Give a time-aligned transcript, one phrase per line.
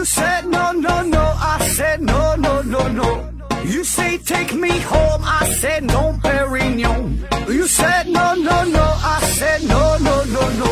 [0.00, 1.20] You said no, no, no.
[1.20, 3.28] I said no, no, no, no.
[3.66, 5.22] You say take me home.
[5.22, 7.18] I said no, Perignon.
[7.46, 8.80] You said no, no, no.
[8.80, 10.68] I said no, no, no, no.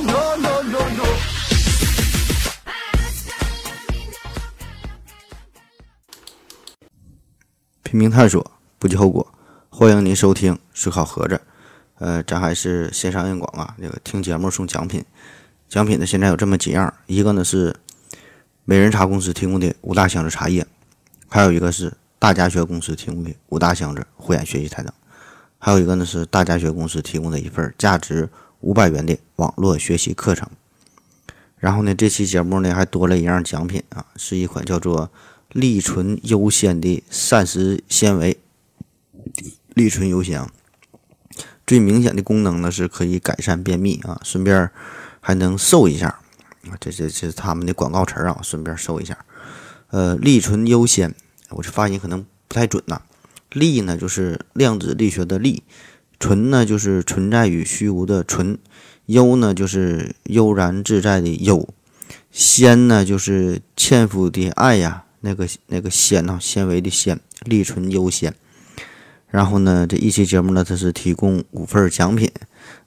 [0.00, 1.04] No, no, no, no.
[7.82, 9.30] 拼命探索，不计后果。
[9.68, 11.34] 欢迎您收听《思考盒子》。
[11.98, 15.04] 呃，咱还是线上硬广啊，这个听节目送奖品。
[15.68, 17.76] 奖品呢，现在有这么几样，一个呢是
[18.70, 20.66] 美人茶公司提供的五大箱子茶叶，
[21.26, 24.92] 还有一个是大家学公司提供的五大箱子护眼学习台灯，
[25.56, 28.28] 还有一个呢是大家学公司提供的一份价值
[28.60, 30.46] 五百元的网络学习课程。
[31.56, 35.10] 然后呢，这期节目呢还多了一样奖品啊，是一款叫做
[35.52, 38.38] 利纯优先的膳食纤维。
[39.68, 40.46] 利纯优先，
[41.66, 44.70] 最明显的功能呢是可以改善便秘啊，顺便
[45.22, 46.20] 还能瘦一下。
[46.80, 49.18] 这这这是他们的广告词儿啊，顺便搜一下。
[49.90, 51.14] 呃，利醇优先，
[51.50, 53.02] 我这发音可能不太准呐。
[53.50, 55.62] 力呢就是量子力学的力，
[56.20, 58.58] 存呢就是存在与虚无的存，
[59.06, 61.66] 悠呢就是悠然自在的悠，
[62.30, 68.34] 纤呢就是纤夫的爱呀，那个那个纤呐，纤维的纤，利醇优先。
[69.30, 72.30] 然后呢，这一期节目呢，它是提供五份奖品，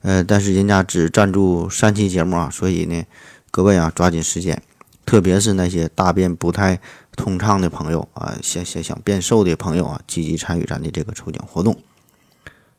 [0.02, 3.04] 呃，但是人家只赞助三期节目啊，所以呢，
[3.54, 4.62] 各位啊，抓紧时间，
[5.04, 6.80] 特别是那些大便不太
[7.14, 11.76] 通畅的朋友啊，想想想变瘦的朋友啊，积极参与咱的这个抽奖活动。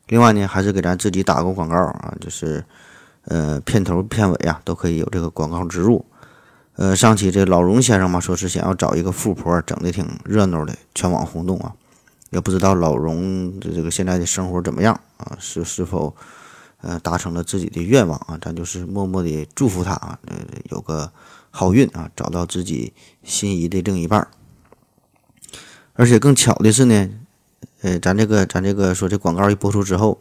[0.08, 2.64] 另外呢，还是给咱自己打个广告啊，就是
[3.26, 6.04] 呃，片头片尾啊，都可以有这个广告植入。
[6.74, 11.72] 呃，上期这老荣先生嘛，说是想要找一个富婆，整的挺热闹的，全网轰动啊。
[12.30, 15.36] 也不知道老荣的这个现在的生活怎么样啊？
[15.38, 16.16] 是是否
[16.84, 18.38] 呃达成了自己的愿望啊？
[18.40, 20.36] 咱就是默默的祝福他啊，呃
[20.70, 21.10] 有个
[21.50, 24.28] 好运啊，找到自己心仪的另一半。
[25.94, 27.10] 而且更巧的是呢，
[27.82, 30.18] 呃，咱这个咱这个说这广告一播出之后，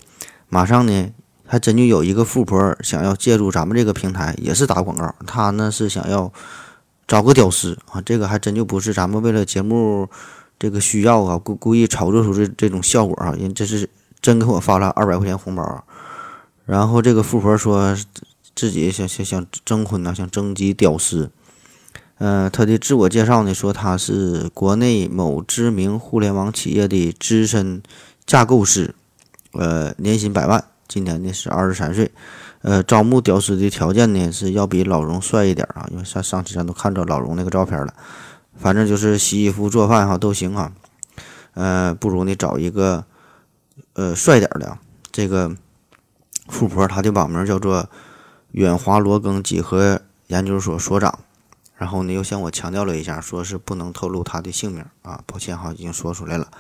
[0.48, 1.12] 马上呢
[1.46, 5.14] 还真就有一个富婆想要借助咱们这个平台，也是打广告。
[5.28, 6.32] 她呢是想要
[7.08, 10.10] 找个屌丝啊，这个还真就不是咱们为了节目。
[10.60, 13.90] 这个需要啊，故故意炒作出这这种效果啊，人这是
[14.22, 15.84] 真给我发了二百块钱红包，
[16.66, 17.96] 然后这个富婆说
[18.56, 21.32] 自己想想想征婚呐，想征集屌丝，
[22.18, 27.82] 呃，他的自我介绍呢说他是国内某知名互联网企业的资深
[28.26, 28.96] 架构师，
[29.52, 32.12] 呃，年薪百万，今年呢是二十三岁，
[32.62, 37.94] 呃，招募屌丝的条件呢是要比老荣帅一点啊，因为上上期咱都看着老荣那个照片了。
[38.56, 40.72] 反正就是洗衣服、做饭哈都行哈，
[41.56, 43.04] 呃，不如你找一个
[43.94, 44.78] 呃帅点的。
[45.12, 45.56] 这个
[46.48, 47.90] 富婆她的网名叫做
[48.52, 51.20] 远华罗庚几何研究所所长，
[51.76, 56.52] 然后呢又向我强调了一下，说是不能透露她的姓名啊，抱歉哈，已经说出来了，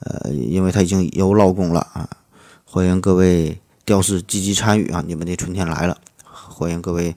[0.00, 2.08] 呃，因为她已经有老公了啊。
[2.64, 7.16] 欢迎各位屌丝积极参与啊，你们的春天来了，欢迎各位。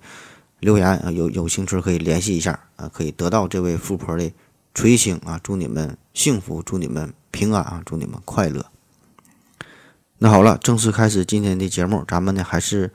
[0.62, 4.32] 留言，有有兴趣可以联系一下啊，可以得到这位富婆的
[4.74, 8.66] 垂青啊，祝你们幸福，祝你们平安啊，祝你们快乐。
[10.18, 12.92] 那好了，正式开始今天的节目，咱们呢还是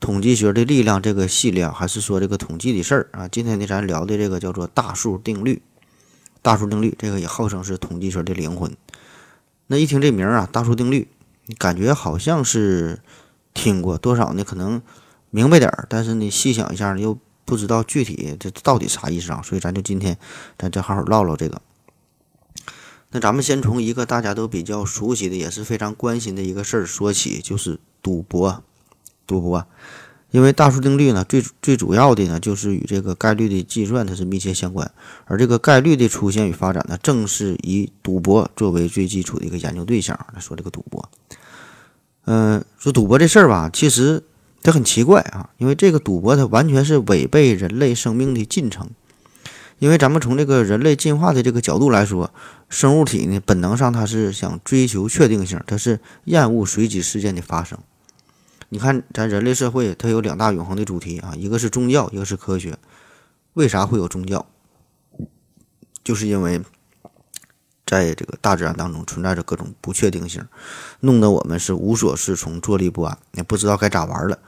[0.00, 3.26] 统计学的力量这个系列啊，还是说这个统计的事儿啊。
[3.26, 5.62] 今天呢，咱聊的这个叫做大数定律，
[6.42, 8.76] 大数定律这个也号称是统计学的灵魂。
[9.68, 11.08] 那一听这名啊，大数定律，
[11.46, 13.00] 你感觉好像是
[13.54, 14.44] 听过多少呢？
[14.44, 14.82] 可能。
[15.30, 19.42] 明白点儿，但是你，细想一下呢，又不知道具体这到底啥意思啊？
[19.44, 20.16] 所以咱就今天，
[20.56, 21.60] 咱就好好唠唠这个。
[23.10, 28.62] 那咱们先从一个大家都比较熟悉的，也是非常关心的一个事儿说起，就是赌博。
[29.26, 29.66] 赌博，
[30.30, 34.90] 因为大数定律呢，最最主要的呢，就是与这个概率的计算它是密切相关。
[35.26, 41.08] 而这个概率的出现与发展呢，正是以赌博作为最基础的一个研究对象来说这个赌博。
[42.24, 44.22] 嗯，说赌博这事儿吧，其实。
[44.60, 48.90] 它很奇怪啊，因为这个赌博它完全是违背人类生命的进程。
[49.78, 52.32] 因为咱们从这个人类进化的这个角度来说，
[52.68, 57.78] 生物体呢本能上它是想追求确定性，它是厌恶随机事件的发生。
[58.68, 62.76] 你看咱人类社会，它有两大永恒的主题啊，一个是宗教，一个是科学。
[63.54, 64.46] 为啥会有宗教？
[66.02, 66.60] 就是因为。
[67.90, 70.46] 在这个大自然当中存在着各种不确定性，
[71.00, 74.38] 弄得我们是无所适从、坐立不安，也不知道该咋玩了。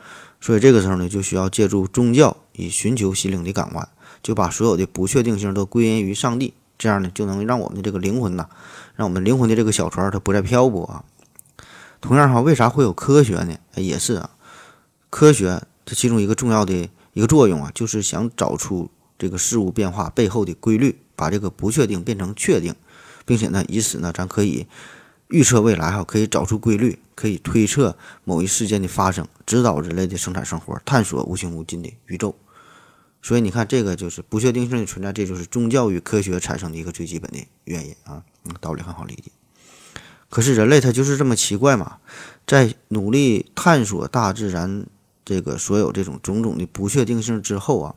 [0.43, 3.89] 所以这个时候呢，就需要借助宗教，以寻求心灵的港湾，
[4.23, 8.49] 就把所有的不确定性都归因于上帝，这样呢，就能让我们的这个灵魂呐，
[8.97, 11.05] 让我们灵魂的这个小船它不再漂泊啊。
[12.01, 13.57] 同样哈，为啥会有科学呢？
[13.77, 14.31] 也是啊，
[15.11, 22.75] 科学它其中一个重要的一个作用啊，就是想找出这个事物变化背后的规律，把这个不确定变成确定，
[23.27, 24.67] 并且呢，以此呢，咱可以
[25.29, 32.35] 预测未来哈，可以找出规律，可以推测某一事件的发生，指导人类的生产生活，探索无穷无尽的宇宙。
[33.23, 38.23] 所以你看，这个就是不确定性的存在，这就是宗教与科学产生的一个最基本的原因啊。
[38.45, 39.31] 嗯，道理很好理解。
[40.31, 41.99] 可是人类他就是这么奇怪嘛，
[42.47, 44.87] 在努力探索大自然
[45.23, 47.95] 这个所有这种种种的不确定性之后啊，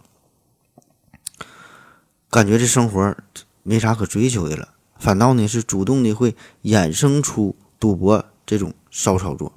[2.29, 3.15] 感觉这生活
[3.63, 9.53] 没啥可追求的了，反倒呢是主动的会衍生出赌博这种骚操作。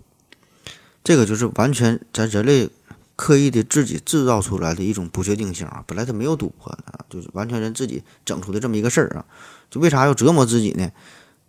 [1.02, 2.70] 这个就是完全咱人类。
[3.16, 9.24] 刻意的自己制造出来的一种不确定性啊，本来他没有赌博啊，就是完全人自己整出的这么一个事儿啊，
[9.70, 10.92] 就为啥要折磨自己呢？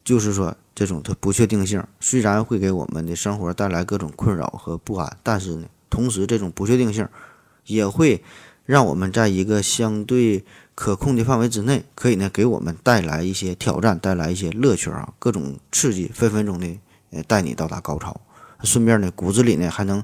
[0.06, 7.06] 就是说这种它不确定性虽然会给我们的生活带来各种困扰和不安，但是呢，同时这种不确定性
[7.66, 8.24] 也会
[8.66, 16.80] 让我们在一个相对可控的范围之内，可以呢给我们带来一些挑战，带来一些乐趣啊，各种刺激，分分钟的
[17.12, 18.22] 呃带你到达高潮，
[18.64, 20.02] 顺便呢骨子里呢还能。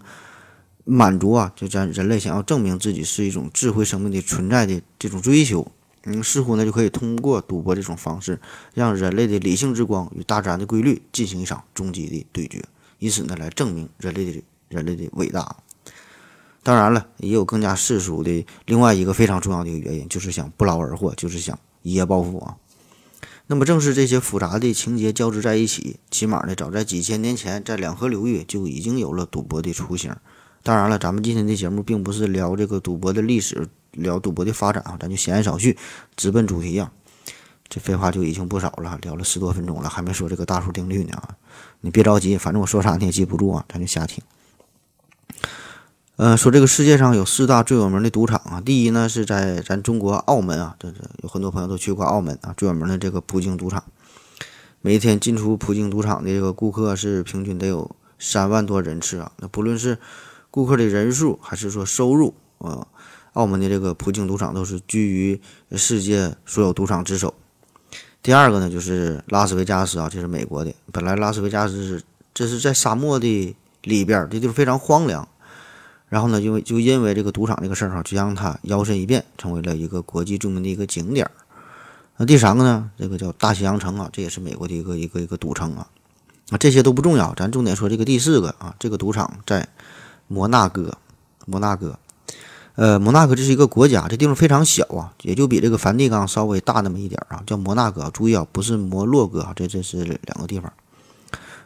[0.85, 5.71] 满足啊，就咱人类想要证明自己是一种智慧生命的存在的这种追求，
[6.03, 8.39] 嗯，似乎呢就可以通过赌博这种方式，
[8.73, 12.61] 让人类的理性之光与大自然的规律进行一场终极的对决，
[12.99, 15.55] 以此呢来证明人类的人类的伟大。
[16.63, 22.57] 当然了，也有更加世俗的另外一个非常重要的一个原因，就是想不劳而获，就是想一夜暴富啊。
[23.47, 30.15] 那么正是这些复杂的情节交织在一起，起码呢，早在几千年前，在两河流域就已经有了赌博的雏形。
[30.63, 35.77] 当然了，咱们今天的节目并不是聊这个赌博的历史，聊赌博的发展啊，咱就闲言少叙，
[36.15, 36.89] 直奔主题啊。
[37.67, 41.35] 这废话就已经不少了，聊了十多分钟了，还没说这个大数定律呢啊。
[41.81, 44.23] 你别着急，反正我说啥你也记不住啊，咱就瞎听。
[46.15, 53.83] 呃，说这个世界上有四大最有名的赌场啊，第一呢是在咱中国澳门啊，这这有很多朋友都去过澳门啊，最有名的这个葡京赌场，
[54.79, 59.97] 每天进出葡京赌场的这个顾客是平均得有三万多人次啊，那不论是
[60.53, 62.85] 顾客的人数还是说收入啊，
[63.33, 65.41] 澳门的这个葡京赌场都是居于
[65.71, 67.33] 世界所有赌场之首。
[68.21, 70.71] 第二个呢，就是拉斯维加斯啊，这是美国的。
[70.91, 72.03] 本来拉斯维加斯是
[72.35, 75.27] 这是在沙漠的里边，这地方非常荒凉。
[76.07, 81.27] 然后呢，因为就因为这个赌场这个事儿哈，就让它摇身一变成为了一个国际著名的一个景点。
[82.17, 85.87] 那第三个呢，这个叫大西洋城啊，这也是美国的一个一个一个赌城啊。
[86.51, 89.67] 啊，这些都不重要，咱重点说这个第四个啊，这个赌场在。
[90.33, 90.97] 摩纳哥，
[91.45, 91.99] 摩纳哥，
[92.73, 98.09] 呃，摩纳哥这是一个国家，这地方非常小啊，也就比这个梵蒂冈稍微大那么一点啊，叫摩纳哥。
[98.09, 100.73] 注意啊，不是摩洛哥啊，这这是两个地方。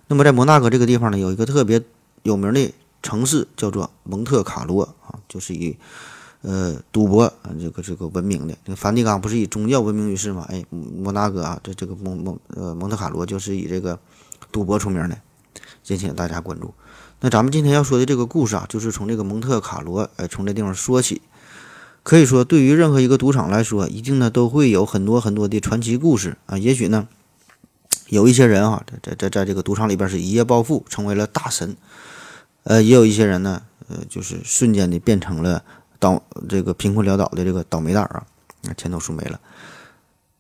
[0.08, 1.81] 那么在摩纳哥这个地方呢，有一个特别
[2.24, 5.78] 有名的城市叫做蒙特卡罗啊，就是以
[6.42, 8.54] 呃赌博这个这个闻名的。
[8.66, 10.46] 那个梵蒂冈不是以宗教闻名于世吗？
[10.50, 13.98] 哎，摩纳哥啊，这这个蒙蒙呃蒙特卡罗就是以这个
[14.52, 15.18] 赌博出名的，
[15.84, 16.74] 敬请大家关注。
[17.19, 21.22] 那咱们今天要说的这个故事啊，就是从这个蒙特卡罗，哎，从这地方说起。
[22.04, 26.58] 可以说，对于任何一个赌场来说，一定呢都会有很多很多的传奇故事啊。
[26.58, 27.08] 也许呢，
[28.08, 31.75] 有一些人啊，在在在这个赌场里边是一夜暴富，成为了大神。
[32.64, 35.64] 呃，也有一些人呢，呃，就是瞬间的变成了
[36.00, 38.24] 倒这个贫困潦倒的这个倒霉蛋儿
[38.69, 39.40] 啊，钱都输没了。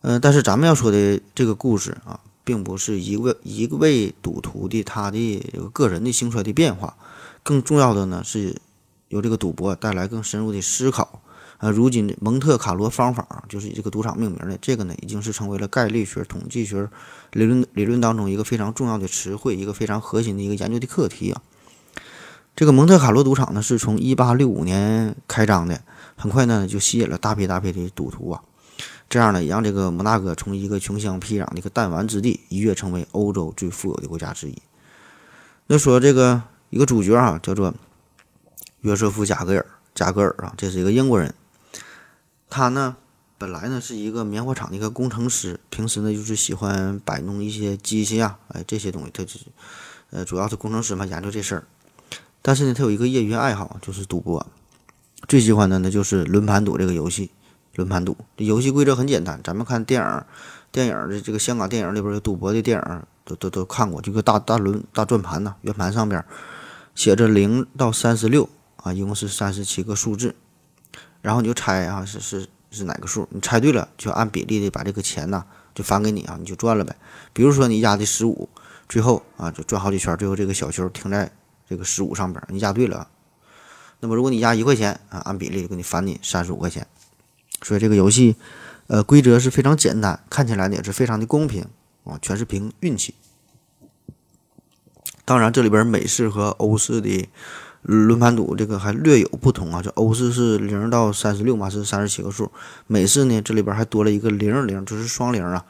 [0.03, 2.19] 嗯，但是咱们要说的这个故事啊。
[2.47, 6.95] 并不是一位一位赌徒的他的个人的兴衰的变化，
[7.43, 8.61] 更重要的呢是
[9.09, 11.21] 由这个赌博带来更深入的思考。
[11.57, 16.87] 啊，如今蒙特卡罗方法就是以这个赌场命名的，这个呢已经是成为了概率学、统计学
[17.33, 21.41] 理论理论当中一个非常重要的词汇，一个非常核心的一个研究的课题啊。
[22.55, 25.81] 这个蒙特卡罗赌场呢是从一八六五年开张的，
[26.15, 28.43] 很快呢就吸引了大批大批的赌徒啊。
[29.09, 34.61] 这样呢，也让这个摩纳哥从一个穷乡僻壤的一个弹丸之地，一跃成为欧洲最富有的国家之一。
[35.67, 37.73] 那说这个一个主角啊，叫做
[38.81, 41.33] 约瑟夫·贾格尔，贾格尔啊，这是一个英国人。
[42.49, 42.97] 他呢，
[43.37, 49.39] 本来呢是一个棉花厂的一个工程师，平时呢就是喜欢摆弄一些机器啊，哎这些东西，他是
[50.09, 51.63] 呃主要是工程师嘛，研究这事儿。
[52.41, 54.45] 但是呢，他有一个业余爱好，就是赌博，
[55.27, 57.31] 最喜欢的呢就是轮盘赌这个游戏。
[57.77, 59.39] 轮盘赌，这游戏规则很简单。
[59.43, 60.23] 咱们看电影，
[60.71, 64.01] 电影的这个香港电影里边有赌博的电影，都都都看过。
[64.01, 66.25] 这个大大轮大转盘呐，圆盘上边
[66.95, 70.35] 写着零到三十六啊，一共是三十七个数字。
[71.21, 73.27] 然后你就猜啊，是是是哪个数？
[73.29, 76.95] 你猜对了，就按比例的把这个钱呐就返给你啊，你就赚了呗。
[77.31, 78.49] 比如说你压的十五，
[78.89, 81.31] 最后啊就转好几圈，最后这个小球停在
[81.69, 83.07] 这个十五上边，你压对了。
[83.99, 86.87] 那么如果你压一块钱啊，按比例就给你返你三十五块钱。
[87.61, 88.35] 所以这个游戏，
[88.87, 91.65] 呃，规则是非常简单，看起来呢也是非常的公平
[92.03, 93.15] 啊，全是凭运气。
[95.25, 97.27] 当然，这里边美式和欧式的
[97.81, 102.51] 轮盘赌这个还略有不同啊，这欧式是零到三十六嘛，是三十七个数，
[102.85, 105.65] 美式呢这里边还多了一个零零，就是双零啊，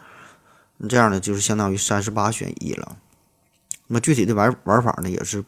[0.88, 2.98] 这样呢就是相当于三十八选一了。
[3.88, 5.44] 那么具体的玩玩法呢，也是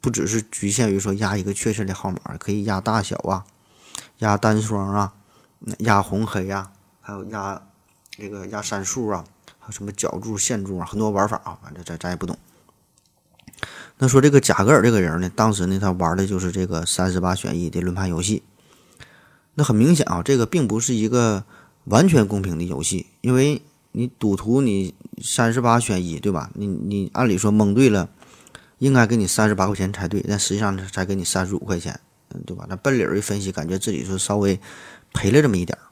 [0.00, 3.44] 不只是局限于说压一个确切的号码，可以压大小啊，
[4.18, 5.12] 压单双啊。
[5.78, 7.62] 压红黑呀，还有压
[8.10, 9.24] 这个压三数啊，
[9.58, 12.36] 还有什么角柱、线柱啊，很多玩法啊，反正咱咱也不懂。
[13.98, 18.42] 那说这个贾格尔这个人呢，当时呢他玩的就是这个三十八选一的轮盘游戏。
[19.54, 21.44] 那很明显啊，这个并不是一个
[21.84, 26.50] 完全公平的游戏，因为你赌徒你三十八选一，对吧？
[26.54, 28.08] 你你按理说蒙对了，
[28.78, 32.00] 应该给你三十八块钱才对，但实际上才给你三十五块钱，
[32.34, 32.66] 嗯，对吧？
[32.68, 34.58] 那奔理儿一分析，感觉自己是稍微。
[35.12, 35.84] 赔了这么一点儿，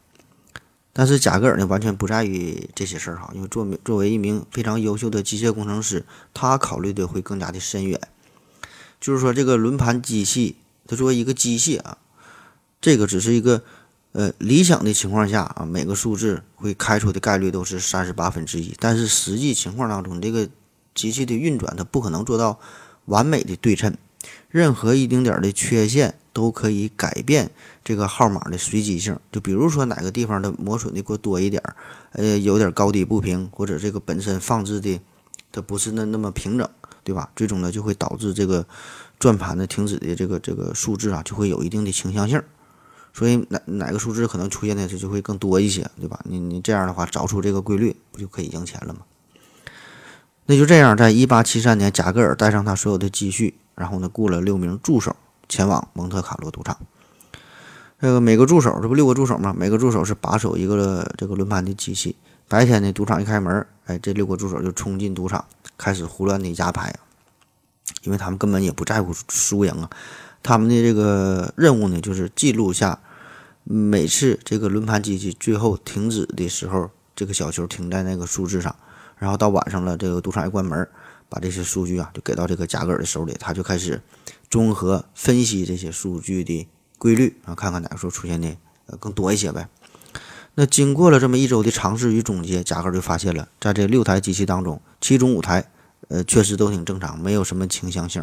[0.92, 8.00] 但是贾格尔呢，完全不在于这些事儿哈，因为作作为一名非常优秀的机械工程师，他考虑的会更加的深远。
[9.00, 11.98] 就是说，这个轮盘机器，它作为一个机械啊，
[12.80, 13.62] 这个只是一个
[14.12, 20.48] 呃理想的情况下啊，每个数字会开出的概率都是三十八分之一，但是实际情况当中，这个
[20.94, 22.58] 机器的运转它不可能做到
[23.04, 23.96] 完美的对称，
[24.48, 26.14] 任何一丁点儿的缺陷。
[26.32, 27.50] 都可以改变
[27.90, 31.74] 这个号码的随机性，就比如说哪个地方的磨损的过多一点儿，
[32.12, 35.00] 呃，有点高低不平，或者这个本身放置的
[35.50, 36.68] 它不是那那么平整，
[37.02, 37.28] 对吧？
[37.34, 38.64] 最终呢就会导致这个
[39.18, 42.40] 转盘的停止的这个这个数字啊，就会有一定的倾向性。
[43.12, 46.20] 所以哪哪个数字可能出现的就就会更多一些，对吧？
[46.22, 49.00] 你你这样的话找出这个规律，不就可以赢钱了吗？
[50.46, 55.16] 那就这样，在一八七三年，贾格尔带上他所有的积蓄，然后呢雇了六名助手。
[55.48, 56.78] 前往蒙特卡洛赌场，
[58.00, 59.54] 这个每个助手，这不六个助手吗？
[59.56, 62.16] 每个助手是把守一个这个轮盘的机器。
[62.48, 65.44] 白天呢，赌场一开门，哎，这六个助手就冲进赌场，
[65.76, 66.98] 开始胡乱的压牌，
[68.02, 69.90] 因为他们根本也不在乎输赢啊。
[70.42, 72.98] 他们的这个任务呢，就是记录下
[73.64, 78.74] 每次这个轮盘机器最后停止的时候，这个小球停在那个数字上。
[79.18, 80.88] 然后到晚上了，这个赌场一关门，
[81.28, 84.00] 把这些数据啊就给到这个贾格尔的手里，他就开始。
[84.48, 86.66] 综合分析这些数据的
[87.00, 88.54] 规律啊，看看哪个时候出现的
[88.84, 89.66] 呃更多一些呗。
[90.56, 95.70] 那经过了这么一周的尝试与总结，贾克就发现了，在这六台机器当中，其中五台
[96.08, 98.22] 呃确实都挺正常，没有什么倾向性。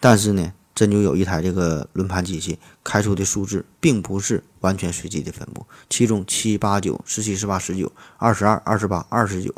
[0.00, 9.54] 但是呢，真就有一台这个轮盘机器开出的数字并不是完全随机的分布，其中七八九、十七、十八、十九、二十二、二十八、二十九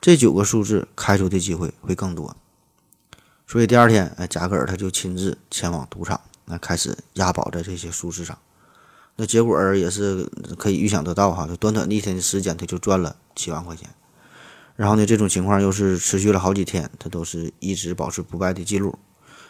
[0.00, 2.36] 这九个数字开出的机会会更多。
[3.46, 8.36] 所以第二天，哎，贾格尔他就亲自前往赌场，那开始押宝在这些数字上。
[9.16, 13.88] 那结果也是可以预想得到哈，就短短的一天的时间，他就赚了七万块钱。
[14.76, 18.96] 然后呢，这种情况又是持续了好几天，他都是一直保持不败的记录。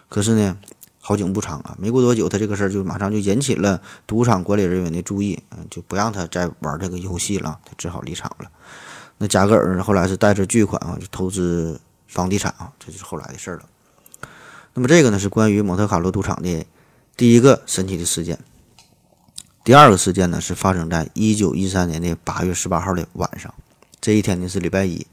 [0.09, 0.57] 可是呢，
[1.01, 8.51] 好景不长啊，没过多久，他这个事儿就马上就引起了赌场管理人员的注意，嗯，就不让他再玩这个游戏了，他只好离场了。
[9.19, 13.65] 那贾格尔后来是带着巨款啊，就投资房地产啊，这就是后来的事儿了。
[14.73, 16.65] 那么这个呢是关于蒙特卡洛赌场的
[17.19, 18.39] 第一个神奇的事件。
[19.65, 23.53] 第二个事件呢是发生在一九一三年的八月十八号的晚上，
[24.01, 25.05] 这一天呢是礼拜一，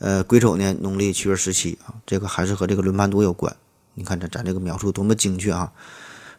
[0.00, 3.54] 呃，癸丑年农历七月十七啊，这个还是和这个轮盘赌有关。
[3.94, 5.72] 你看咱咱这个描述多么精确啊！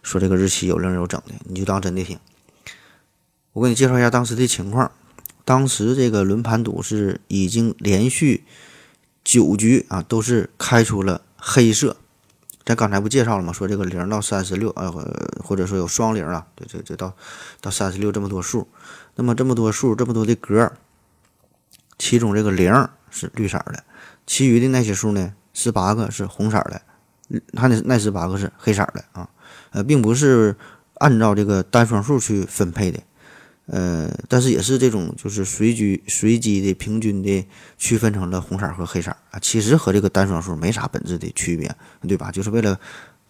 [0.04, 2.20] 说这个日期有零有整的，你就当真的听。
[3.54, 4.92] 我给你介绍一下当时的情况，
[5.46, 8.44] 当时这个轮盘赌是已经连续
[9.24, 11.96] 九局啊都是开出了黑色。
[12.68, 13.54] 咱刚才不介绍了吗？
[13.54, 14.92] 说这个零到三十六，呃，
[15.42, 17.14] 或者说有双零啊，这，这这到
[17.62, 18.68] 到三十六这么多数，
[19.16, 20.70] 那么这么多数，这么多的格，
[21.98, 23.86] 其中这个零是绿色的，
[24.26, 26.82] 其余的那些数呢，十八个是红色的，
[27.54, 29.30] 它那那十八个是黑色的啊，
[29.72, 30.54] 呃，并不是
[30.96, 33.00] 按照这个单双数去分配的。
[33.68, 37.46] 呃，但是也是这种，就是随机随机的、平均的
[37.78, 39.40] 区分成了红色和黑色啊。
[39.42, 41.70] 其实和这个单双数没啥本质的区别，
[42.08, 42.32] 对吧？
[42.32, 42.80] 就是为了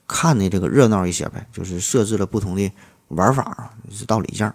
[0.07, 2.71] 看的这个热闹一些呗，就是设置了不同的
[3.07, 4.53] 玩法啊，是道理一样。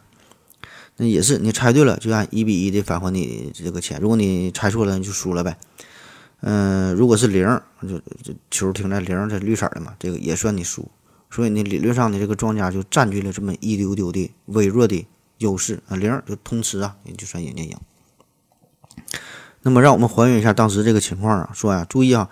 [0.96, 5.56] 那也是，你猜对了就按一比一的返还你这个钱，如果你猜错了你就输了呗。
[6.42, 7.44] 嗯，如果是零，
[7.82, 10.88] 就就球停在零，这绿色的嘛，这个也算你输。
[11.28, 15.04] 所以呢，理论上的这个庄家就占据了这么一丢丢的微弱的。
[15.42, 17.76] 优势啊，零就通吃啊，也就算人家赢。
[19.62, 22.28] 那么，让我们还原一下当时这个情况啊，说呀，注意啊，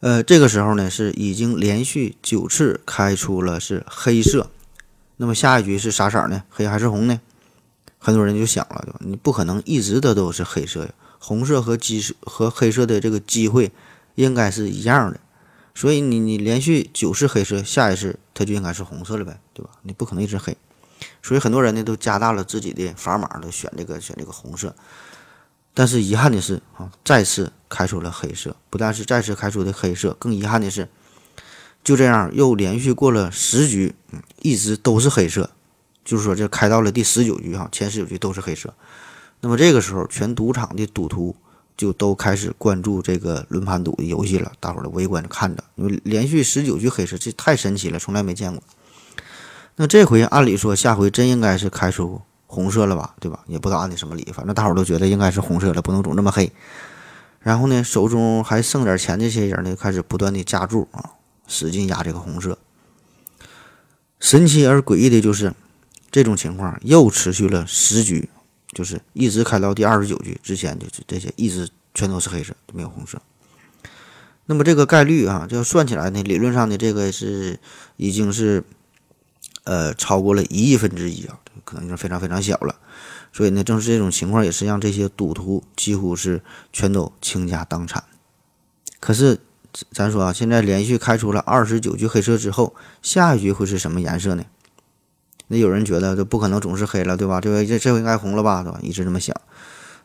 [0.00, 4.50] 呃，这个时候呢是已经连续九次开出了是黑色，
[5.18, 6.42] 那么下一局是啥色呢？
[6.50, 7.20] 黑还是红呢？
[7.98, 8.98] 很多人就想了，对吧？
[9.00, 13.70] 你不可能一直的都是黑色呀，红色和机和黑色的这个机会
[14.16, 15.20] 应该是一样的，
[15.74, 19.70] 所以你你连续九次黑色，下一次它就应该是红色了呗，对吧？
[19.82, 20.56] 你不可能一直黑，
[21.22, 24.74] 所以很多人呢都加大了自己的砝码，都选这个选这个红色。
[25.74, 30.88] 但是遗憾的是啊，再次开出了黑色，不但是再次开出的黑色，更遗憾的是，
[31.82, 35.50] 就这样又连续过了十局，嗯，一直都是黑色。
[36.04, 38.74] 就是说，这开到了第十九局哈，前十九局都是黑色。
[39.40, 41.34] 那么这个时候，全赌场的赌徒
[41.76, 48.62] 就都开始关注这个轮盘赌的游戏了，大伙儿都围观着看着，因为连续十九局黑色，这太神奇了，从来没见过。
[49.76, 53.40] 那这回按理说，下回真应该是开出红色了吧，对吧？
[53.46, 56.52] 也不知道按的什么理，反正大伙都觉得应该是红色了，不能总这么黑。
[57.40, 61.12] 然后呢，手中还剩点钱这些人呢，开始不断的加注啊，
[61.46, 62.58] 使劲压这个红色。
[64.20, 65.52] 神奇而诡异的就是。
[66.14, 68.28] 这种情况又持续了十局，
[68.74, 73.18] 就是一直开到第二十九局之前，就是这些一直全都是黑色，没有红色。
[74.44, 77.58] 那么这个概率啊，就算起来呢，理论上的这个是
[77.96, 78.62] 已经是
[79.64, 82.76] 呃超过了一亿分之一啊，可能就非常非常小了。
[83.32, 86.42] 所以呢，正是这种情况，也是让这些赌徒几乎是
[86.72, 88.04] 全都倾家荡产。
[89.00, 89.38] 可是
[89.90, 94.44] 咱说啊，现在连续开出了二十九局黑色之后，下一局会是什么颜色呢？
[95.48, 97.40] 那有人觉得这不可能总是黑了，对吧？
[97.40, 98.78] 这回这这回应该红了吧，对吧？
[98.82, 99.34] 一直这么想。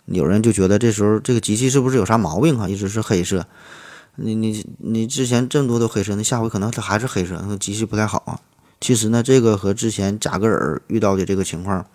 [0.06, 2.70] 有人就觉得这时候这个机器是不是有啥毛病啊？
[2.70, 3.46] 一直是黑色。
[4.16, 8.40] 你你你之前这么多都黑色，那下回可能它还是黑色，那机器不太好啊。
[8.80, 11.86] 其实呢，这个和之前贾格尔遇到的这个情况，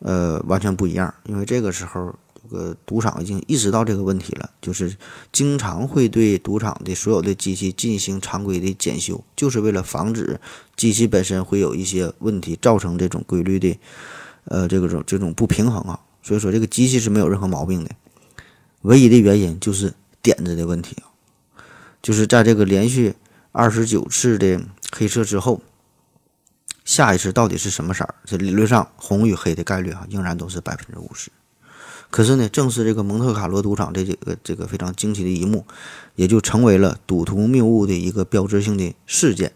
[0.00, 1.14] 呃，完全不一样。
[1.24, 2.14] 因为这个时候。
[2.48, 4.96] 这个赌场已经意识到这个问题了，就是
[5.32, 10.38] 经常会对赌场的所有的机器进行常规的检修，就是为了防止
[10.76, 13.76] 机器本身会有一些问题，造成这种规律的，
[14.44, 15.98] 呃，这个种这种不平衡啊。
[16.22, 17.90] 所以说，这个机器是没有任何毛病的，
[18.82, 19.92] 唯一的原因就是
[20.22, 21.10] 点子的问题啊。
[22.00, 23.16] 就是在这个连续
[23.50, 24.60] 二十九次的
[24.92, 25.60] 黑色之后，
[26.86, 28.14] 下一次到底是什么色儿？
[28.24, 31.30] 这理论上红与黑的概率啊，仍然都是百分之五十。
[32.08, 35.66] 可是呢，正是这个蒙特卡洛赌场这几个这个非常惊奇的一幕，
[36.14, 39.52] 也就成为了赌徒谬误的一个标志性的事件。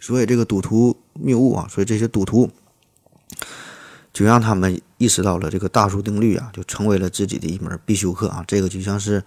[0.00, 2.50] 所以这个赌徒谬误啊，所以这些赌徒
[4.12, 8.44] 就让他们意识到了这个大数定律啊，就成为了自己的一门必修课啊。
[8.48, 9.22] 这个就像是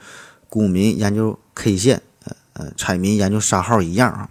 [0.50, 4.30] 股民研究 K 线，呃呃，彩民研究沙号一样啊。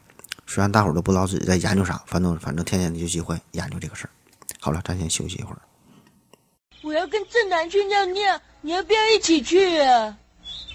[0.51, 4.11] 虽然大伙儿都不知道自己在研究啥，反正反正天天就喜欢研究这个事儿。
[4.59, 5.61] 好了，咱先休息一会儿。
[6.83, 10.19] 我要跟正南去尿尿，你要不要一起去啊？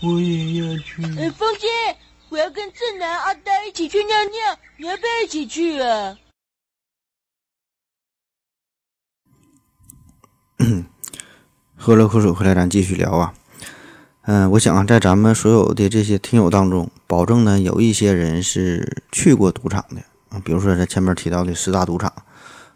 [0.03, 1.01] 我也要去。
[1.19, 1.67] 哎，风姐，
[2.29, 6.15] 我要跟正南、阿呆一起去尿尿，你要不要一起去啊？
[11.75, 13.33] 喝了口水回来，咱继续聊啊。
[14.25, 19.97] 嗯，我想啊，在咱们所有的这些听友当中，保证呢有一些人是去过赌场的
[20.29, 22.09] 啊，比如说在前面提到的十大赌场，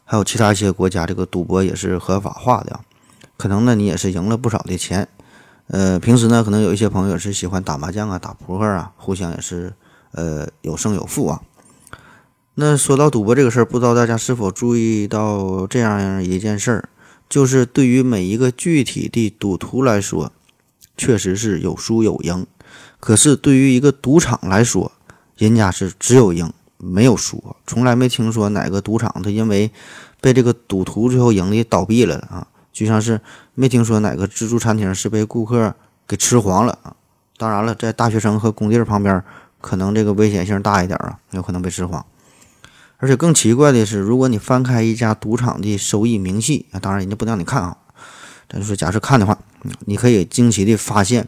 [0.03, 2.81] 还有其他一些国家这个赌博也是合法化的。
[3.38, 5.07] 可能呢，你也是赢了不少的钱，
[5.67, 9.73] 呃，平时呢，可能有一些朋友是喜欢打麻将啊、打扑克啊，互相也是
[10.12, 11.41] 呃有胜有负啊。
[12.55, 16.89] 那说到赌博这个事儿，不知道大家是否注意到这样一件事儿，
[17.29, 20.33] 就是对于每一个具体的赌徒来说，
[20.97, 22.45] 确实是有输有赢，
[22.99, 24.91] 可是对于一个赌场来说，
[25.38, 29.71] 人家是只有赢没有输，从来没听说哪个赌场他因为
[30.19, 32.47] 被这个赌徒最后赢的倒闭了啊。
[32.73, 33.19] 就像是
[33.55, 35.73] 没听说哪个自助餐厅是被顾客
[36.07, 36.95] 给吃黄了啊！
[37.36, 39.23] 当然了，在大学生和工地旁边，
[39.60, 42.05] 可能这个危险性大一点啊，有可能被吃黄。
[42.97, 47.77] 而且更奇怪的是，如果你翻开一家赌场的收益明细啊，当然人家不让你看啊，
[48.49, 49.38] 咱就说假设看的话，
[49.86, 51.27] 你可以惊奇的发现，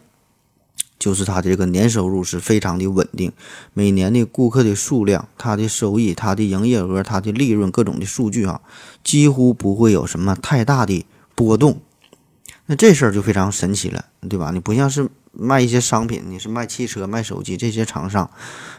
[0.98, 3.32] 就是它这个年收入是非常的稳定，
[3.74, 8.62] 每年的顾客的数量、它的收益、它的营业额、它的利润各种的数据啊，
[9.04, 11.06] 几乎不会有什么太大的。
[11.36, 11.80] 波动，
[12.66, 14.52] 那这事儿就非常神奇了，对吧？
[14.54, 18.30] 你不像是卖一些商品，你是卖汽车、卖手机这些厂商，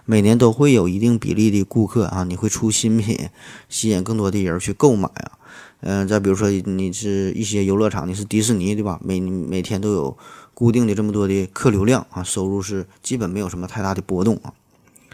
[0.04, 3.30] 每年都会有一定比例的顾客啊，你会出新品，
[3.70, 5.39] 吸引更多的人去购买啊。
[5.80, 9.00] 嗯，再比如说你是一些游乐场，你是迪士尼，对吧？
[9.02, 10.16] 每每天都有
[10.52, 14.52] 固定的这么多的客流量啊，收入是基本没有什么太大的波动啊。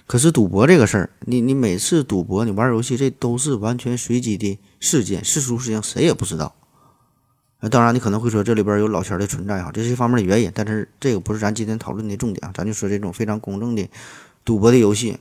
[0.07, 6.55] 可是赌博这个事儿，你你每次赌博，你玩游戏，这都是完全随机的事件，是输是赢谁也不知道。
[7.61, 10.53] 那当然，你可能会说这里边有老钱的存在哈，这是一方面的原因。
[10.55, 13.89] 但是这个不是咱今天讨论的重点啊，咱就说这种非常公正的
[14.45, 15.17] 赌博的游戏。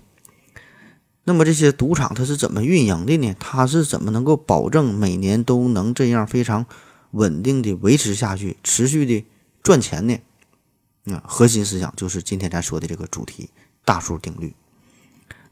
[1.28, 3.36] 那么这些赌场它是怎么运营的呢？
[3.40, 6.66] 它是怎么能够保证每年都能这样非常
[7.12, 9.26] 稳定的维持下去，持续的
[9.64, 10.20] 赚钱呢？
[11.12, 13.50] 啊，核心思想就是今天咱说的这个主题——
[13.84, 14.56] 大数定律。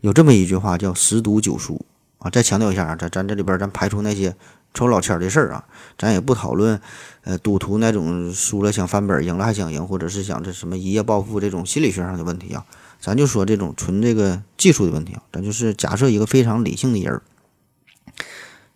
[0.02, 1.86] 有这么一句话叫“十赌九输”
[2.20, 4.36] 啊，再强调一下啊，咱咱这里边咱排除那些
[4.74, 5.66] 抽老千的事儿啊，
[5.98, 6.80] 咱也不讨论
[7.24, 12.66] 呃赌徒那种输了想翻本，赢了还想赢，或者是想这什么一夜暴富这种心理学上的问题啊。
[13.04, 17.22] 咱就说这种纯这个技术的问题啊，咱就是假设一个非常理性的人儿，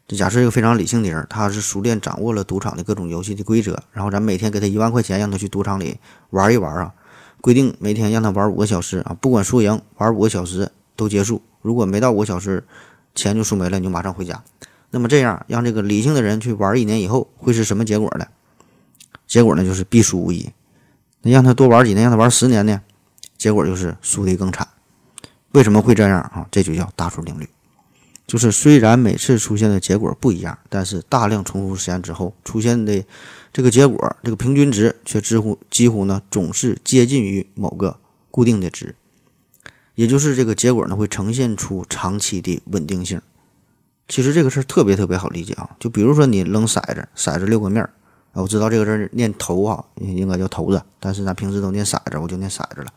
[0.06, 5.98] 就假设一个非常理性的人，他是熟练掌握了赌场的各种游戏的规则，然后咱每天给他一万块钱，让他去赌场里
[6.32, 6.94] 玩一玩啊，
[7.40, 12.66] 规定每天让他玩五个小时啊，不管输赢，玩五个小时都结束，如果没到五个小时，
[13.16, 14.44] 钱就输没了，你就马上回家。
[14.92, 18.28] 那么这样让这个理性的人去玩一年以后，会是什么结果呢？
[19.26, 20.50] 结果呢就是必输无疑。
[21.22, 22.82] 那让他多玩几年，让他玩十年呢？
[23.38, 24.68] 结果就是输得更惨，
[25.52, 26.48] 为什么会这样啊？
[26.52, 27.48] 这就叫大数定律，
[28.26, 33.04] 就是虽然每次出现的结果不一样，但是大量重复实验之后出现的
[33.54, 38.00] 这个结果，这个平均值却几乎几乎呢总是接近于某个
[38.32, 38.96] 固定的值，
[39.96, 43.22] 也就是这个结果呢会呈现出长期的稳定性。
[44.08, 47.90] 其实这个事儿特别特别好理解啊，就比如说你扔骰子，骰子六个面儿
[48.32, 52.94] 啊，我知道这个字念头啊，应该叫头子，但是咱平时都念骰子，我就念骰子了。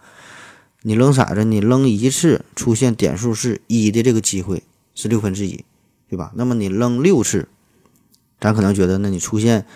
[0.82, 4.62] 你扔骰子，你扔一次出现点数是一的这个机会
[4.94, 5.64] 是六分之一，
[6.08, 6.32] 对吧？
[6.34, 7.48] 那么你扔六次，
[8.40, 9.66] 咱可能觉得，那你出现，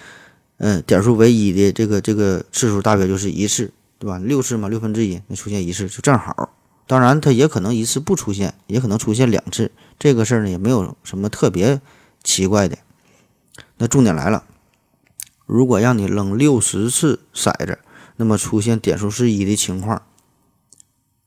[0.56, 4.18] 嗯，点数为一的这个这个次数大约就是一次，对吧？
[4.18, 6.54] 六次嘛，六分之一，那出现一次就正好。
[6.86, 11.80] 当然，它也可能一次不出现，也可能出现两次，这个事儿呢也没有什么特别
[12.22, 12.78] 奇怪的。
[13.76, 14.44] 那重点来了，
[15.44, 17.78] 如果让你扔六十次骰子，
[18.16, 20.02] 那么出现点数是一的情况。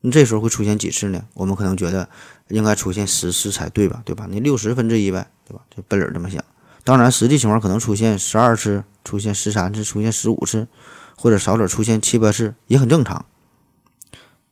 [0.08, 1.22] 你这时候会出现几次呢？
[1.34, 2.08] 我们可能觉得
[2.48, 4.02] 应该出现十次才对吧？
[4.06, 4.26] 对吧？
[4.30, 5.62] 你六十分之一呗，对吧？
[5.70, 6.42] 就本理这么想。
[6.86, 10.66] 当然，实际情况可能出现十二次，出现十三次，出现十五次，
[11.18, 13.26] 或者少点出现七八次也很正常。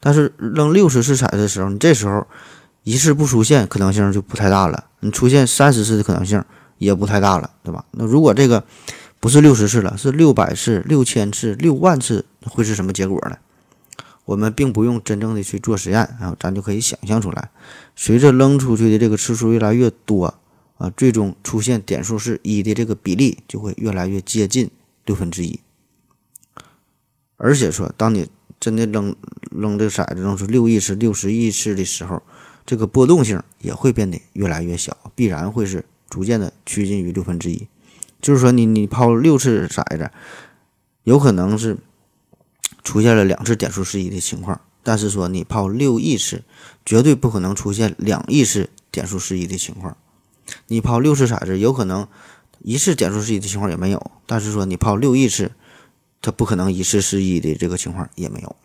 [0.01, 2.27] 但是扔六十次彩的时候，你这时候
[2.83, 4.87] 一次不出现可能性就不太大了。
[4.99, 6.43] 你出现三十次的可能性
[6.79, 7.85] 也不太大了，对吧？
[7.91, 8.61] 那如果这个
[9.21, 13.37] 不是六十次了，是六百次、六千次、六万次，会是什么结果呢？
[14.25, 17.51] 我们并不用真正的去做实验啊，咱就可以想象出来。
[17.95, 20.33] 随着扔出去的这个次数越来越多
[20.77, 24.71] 啊，最终出现点数是一的这个比例就会越来越接近
[25.05, 25.59] 六分之一。
[27.38, 28.27] 而且说，当你
[28.59, 29.15] 真的扔
[29.51, 32.23] 扔这个骰子扔出六亿次、六十亿次的时候，
[32.65, 37.67] 这个波动性也会变得越来越小，必然会是逐渐的趋近于六分之一。
[38.19, 40.09] 就是说，你你抛六次骰子，
[41.03, 41.77] 有可能是。
[42.86, 46.43] 出现了两次点数失一的情况，但是说你抛六亿次，
[46.86, 49.98] 绝对不可能出现两亿次点数失一的情况。
[50.67, 52.08] 你抛六次骰子，有可能
[52.60, 55.52] 一次点数失一的情况也没有，但是说你抛六亿次，
[56.21, 58.56] 它不可能一次失一的这个情况也没有，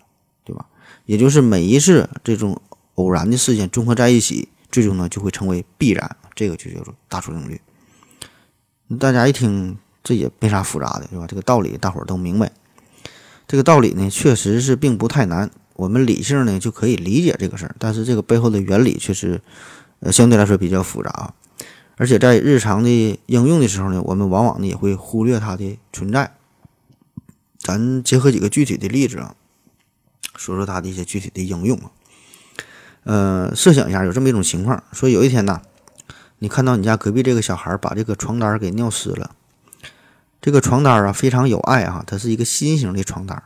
[0.44, 0.66] 对吧？
[1.06, 2.60] 也就是每一次这种
[2.96, 7.58] 偶然的事件综合在一起，最终呢就会成为必然，这个就叫做大数定律。
[8.98, 11.26] 大家一听，这也没啥复杂的，对吧？
[11.26, 12.52] 这个道理大伙儿都明白。
[13.50, 17.74] 这个道理呢，确实是并不太难，我们理性呢就可以理解这个事儿。
[17.80, 19.42] 但是这个背后的原理确实，
[19.98, 21.34] 呃，相对来说比较复杂。
[21.96, 26.36] 而且在日常的应用的时候呢，我们往往呢也会忽略它的存在。
[27.58, 29.34] 咱结合几个具体的例子啊，
[30.36, 31.90] 说说它的一些具体的应用啊。
[33.02, 35.60] 呃，设想一下，有这么一种情况：说有一天呐，
[36.38, 39.32] 你看到你家隔壁这个小孩把这个床单给尿湿了。
[40.40, 43.42] 这个床单啊非常有爱哈，它是一个心形的床单。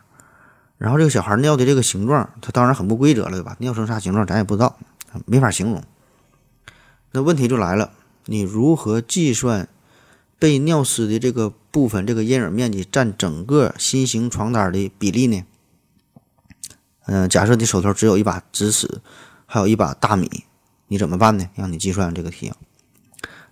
[0.79, 3.57] 然后这个小孩尿的这个形状，它当然很不规则了，对吧？
[3.61, 4.79] 尿成啥形状咱也不知道，
[5.25, 5.83] 没法形容。
[7.13, 7.93] 那问题就来了，
[8.27, 9.69] 你如何计算
[10.39, 15.45] 被尿湿的这个部分这个阴影面积占整个心形床单的比例呢？
[17.07, 19.01] 嗯，假设你手头只有一把直尺，
[19.47, 20.45] 还有一把大米，
[20.89, 21.49] 你怎么办呢？
[21.55, 22.53] 让你计算这个题。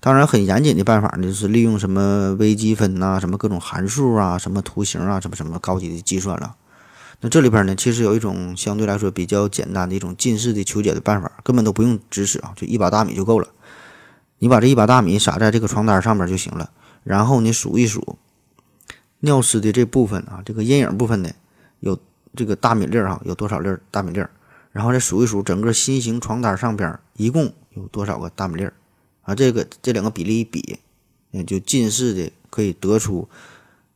[0.05, 6.57] 当然，很严谨的办法呢，就是利用什么微积分呐，什么各种函数啊，什么图形啊，什么什么高级的计算了。
[7.21, 13.47] 那这里边呢，其实有一种相对来说比较简单的一种近似的求解的办法，根本都不用知识啊，就一把大米就够了。
[14.41, 16.71] 你把这一把大米撒在这个床单上面就行了，
[17.05, 18.19] 然后你数一数
[19.21, 21.31] 尿湿的这部分啊，这个阴影部分呢，
[21.79, 21.97] 有
[22.35, 24.29] 这个大米粒儿哈，有多少粒大米粒儿，
[24.73, 28.73] 然后再数一数整个新型床单上边一共有多少个大米粒儿。
[29.23, 30.79] 啊，这个这两个比例一比，
[31.33, 33.29] 嗯就近似的可以得出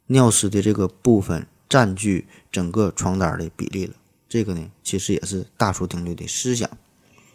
[0.06, 3.94] 尿湿的这个部分占据整个床单的比例了。
[4.28, 6.68] 这个呢，其实也是大数定律的思想。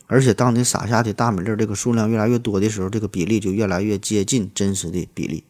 [0.07, 5.45] 而且当你撒下的大米粒这个数量越来越多的时候，这个比例就越来越接近真实的比例。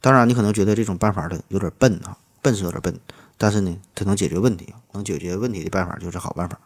[0.00, 2.96] 当然，你可能觉得这种办法的有点笨啊，笨是有点笨，
[3.36, 6.60] 但是呢，它能解决问题，能解决问题的办法就是好办法。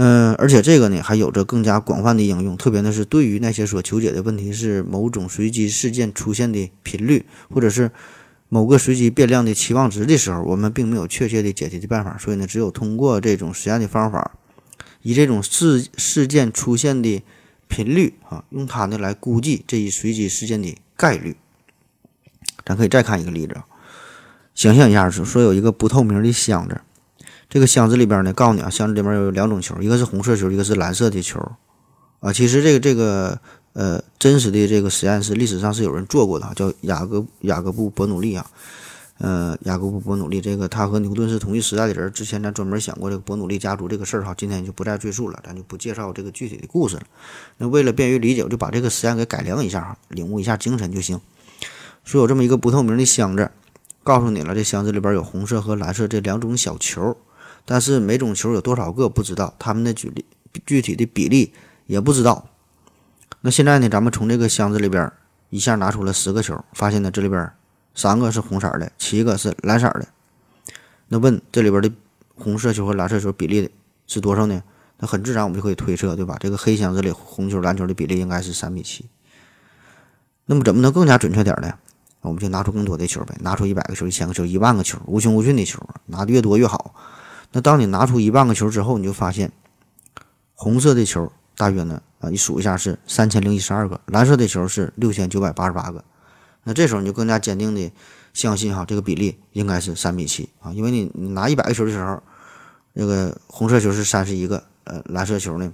[0.00, 7.90] 嗯，而且这个呢还有着更加广泛的应用，特别呢是对于那些所求解的问题是某种随机事件出现的频率，或者是
[8.48, 14.30] 某个随机变量的期望值的时候，我们并没有确切的解题的办法，所以呢，只有通过这种实验的方法，
[15.02, 17.20] 以这种事事件出现的
[17.66, 21.36] 频率啊，用它呢来估计这一随机事件的概率。
[22.64, 23.56] 咱可以再看一个例子，
[24.54, 26.82] 想象一下，说有一个不透明的箱子。
[27.48, 31.40] 这个箱子里边呢，告诉你啊，箱子里面有两种球，一个是红色球，一个是蓝色的球，
[32.20, 33.40] 啊，其实这个这个
[33.72, 38.44] 呃真实的这个实验室历史上是有人做过的，叫雅各雅各布伯努利啊，
[39.16, 47.02] 呃雅各布伯努利，这个他和牛顿是同一时代的人，之前咱专门讲过这个伯努利家族这个事儿哈，今天就不再赘述了，咱就不介绍这个具体的故事了。
[47.56, 51.18] 那为了便于理解，我就把这个实验给改良一下哈，领悟一下精神就行。
[52.04, 53.50] 说有这么一个不透明的箱子，
[54.02, 57.16] 告诉你了，这箱子里边有红色和蓝色这两种小球。
[57.70, 60.24] 但是每种球有多少个不知道，它们的具例
[60.64, 61.52] 具体的比例
[61.84, 62.48] 也不知道。
[63.42, 65.12] 那现在呢，咱们从这个箱子里边
[65.50, 67.52] 一下拿出了十个球，发现呢这里边
[67.94, 70.08] 三个是红色的，七个是蓝色的。
[71.08, 71.92] 那问这里边的
[72.36, 73.70] 红色球和蓝色球比例
[74.06, 74.62] 是多少呢？
[74.96, 76.38] 那很自然，我们就可以推测，对吧？
[76.40, 79.04] 这个黑箱子里红球蓝球的比例应该是三比七。
[80.46, 81.74] 那么怎么能更加准确点呢？
[82.22, 86.94] 我们就拿出更多的球呗，拿出一百个球、一千个球、一万个球，无穷无尽的球，拿的越多越好。
[87.52, 89.50] 那当你拿出一万个球之后，你就发现
[90.54, 96.04] 红色的球大约呢啊，你数一下是三千零一十二个，蓝色的球是六千九百八十八个。
[96.64, 97.90] 那这时候你就更加坚定的
[98.34, 102.22] 相信哈，这个比例应该是三比七啊，因为你你拿一百个球的时候，
[102.92, 105.72] 那个红色球是三十一个，呃，蓝色球呢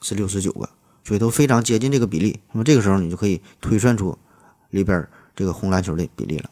[0.00, 0.68] 是六十九个，
[1.04, 2.40] 所以都非常接近这个比例。
[2.50, 4.18] 那么这个时候你就可以推算出
[4.70, 6.50] 里边这个红蓝球的比例了。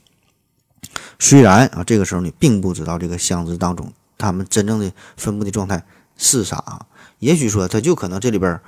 [1.18, 3.92] 虽然啊，这个时候你并不知道这个箱子当中。
[4.20, 5.85] 他们真正的分布的状态
[6.16, 6.87] 是啥啊？
[7.18, 8.61] 也许说，它就可能这里边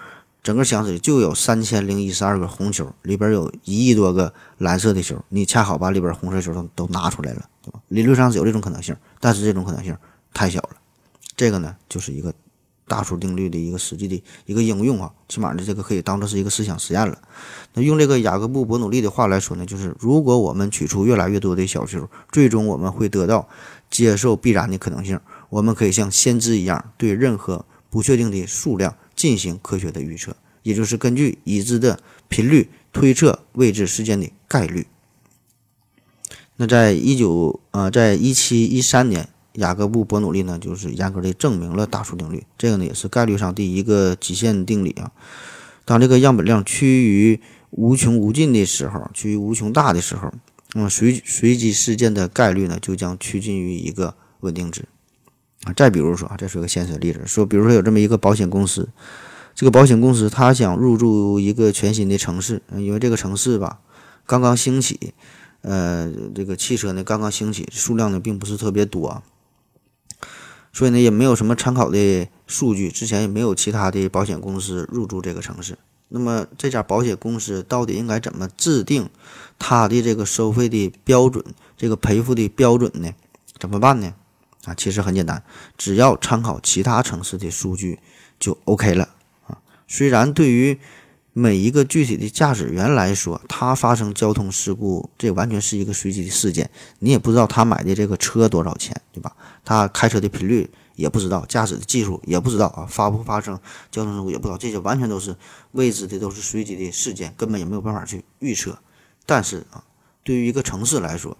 [0.42, 7.80] 整个箱子里就有三千零一十二个红球，里边有一亿多个蓝色的球，你恰好把里边红色球都都拿出来了，对吧？
[7.88, 9.96] 理论上是有这种可能性，但是这种可能性
[10.34, 10.70] 太小了。
[11.36, 12.32] 这个呢，就是一个
[12.88, 17.16] 大数定律的一个实际的一个应用啊，起码呢，这个可以当做是一个思想实验了。
[17.74, 23.48] 那用这个雅各布伯努利的话来说呢，就是如果我们取出越来越多的小球，最终我们会得到
[23.90, 25.20] 接受必然的可能性。
[25.52, 34.86] 我们可以像先知一样，对任何不确定的数量进行科学的预测，也就是根据已知的频率推测未知事件的概率。
[36.56, 42.46] 那在一九呃，在一七一三年，雅各布·伯努利呢，就是严格的证明了大数定律。
[42.56, 45.12] 这个呢，也是概率上第一个极限定理啊。
[45.84, 47.38] 当这个样本量趋于
[47.68, 50.32] 无穷无尽的时候，趋于无穷大的时候，
[50.72, 54.86] 那么随随机事件的概率呢，就将趋近于一个稳定值。
[55.64, 58.88] 啊，再比如说啊，再说个现实例子，说，比如说有这么一个保险公司，
[59.54, 63.78] 这个保险公司他想入驻一个全新的城市，因为这个城市吧
[64.26, 65.14] 刚刚兴起，
[65.60, 69.22] 呃，这个汽车呢刚刚兴起，数量呢并不是特别多，
[70.72, 75.78] 所以呢也没有什么参考的数据，之前也没有其他的保险公司入驻这个城市。
[76.08, 79.08] 那么这家保险公司到底应该怎么制定
[79.58, 81.44] 它的这个收费的标准，
[81.76, 83.10] 这个赔付的标准呢？
[83.58, 84.12] 怎么办呢？
[84.64, 85.42] 啊，其实很简单，
[85.76, 87.98] 只要参考其他城市的数据
[88.38, 89.08] 就 OK 了
[89.46, 89.58] 啊。
[89.88, 90.78] 虽然对于
[91.32, 99.34] 每一个具体的驾驶员来说，他发生交通事故，这完全是一个随机的事件，你也不知道他买的这个车多少钱，对吧？
[99.64, 103.58] 他开车的频率也不知道，驾驶的技术也不知道啊，发不发生
[103.90, 105.34] 交通事故也不知道，这些完全都是
[105.72, 108.78] 未知的，都是随机的事件，根本也没有办法去预测。
[109.24, 109.82] 但是啊，
[110.22, 111.36] 对于一个城市来说，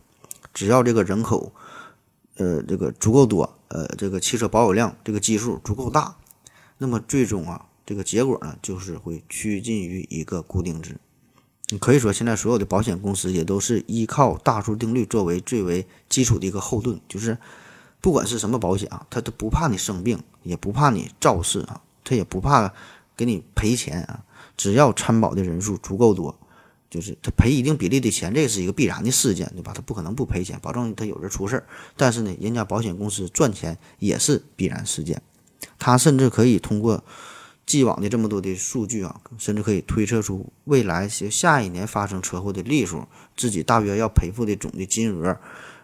[0.55, 1.53] 只要这个人口，
[2.37, 6.17] 呃，这个足够多，呃，这个汽车保有量这个基数足够大，
[6.79, 10.97] 那么最终啊，这个结果呢，就是会趋近于一个固定值。
[11.69, 17.39] 你可以说，现在所有的保险公司也都是依靠大数定律作为最为基础的一个后盾，就是
[18.01, 22.73] 不管是什么保险啊，他都不怕你生病，也不怕你肇事啊，他也不怕
[23.17, 24.25] 给你赔钱啊，
[24.57, 26.39] 只要参保的人数足够多。
[26.93, 29.73] 就是他赔一定比例的钱，这是一个必然的事件，对吧？
[29.75, 31.67] 他不可能不赔钱，保证他有人出事儿。
[31.97, 35.23] 但是呢，人家保险公司赚钱也是必然事件。
[35.79, 37.03] 他甚至可以通过
[37.65, 45.39] 既往的这么多的数据啊，甚至可以推测出未来下一年发生车祸的例数，自己大约要赔付的总的金额，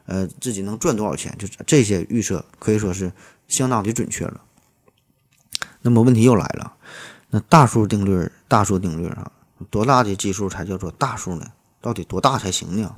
[0.04, 3.10] 呃，自己能赚多少钱，就这些预测可以说是
[3.48, 4.42] 相当的准确了。
[5.80, 6.74] 那么问题又来了，
[7.30, 9.32] 那大数定律，大数定律啊，
[9.70, 11.52] 多大的基数才叫做大数呢？
[11.80, 12.96] 到底多大才行呢？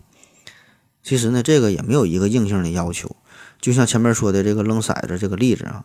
[1.03, 3.17] 其实呢，这个也没有一个硬性的要求。
[3.61, 5.85] 就像前面说的这个扔骰子这个例子啊，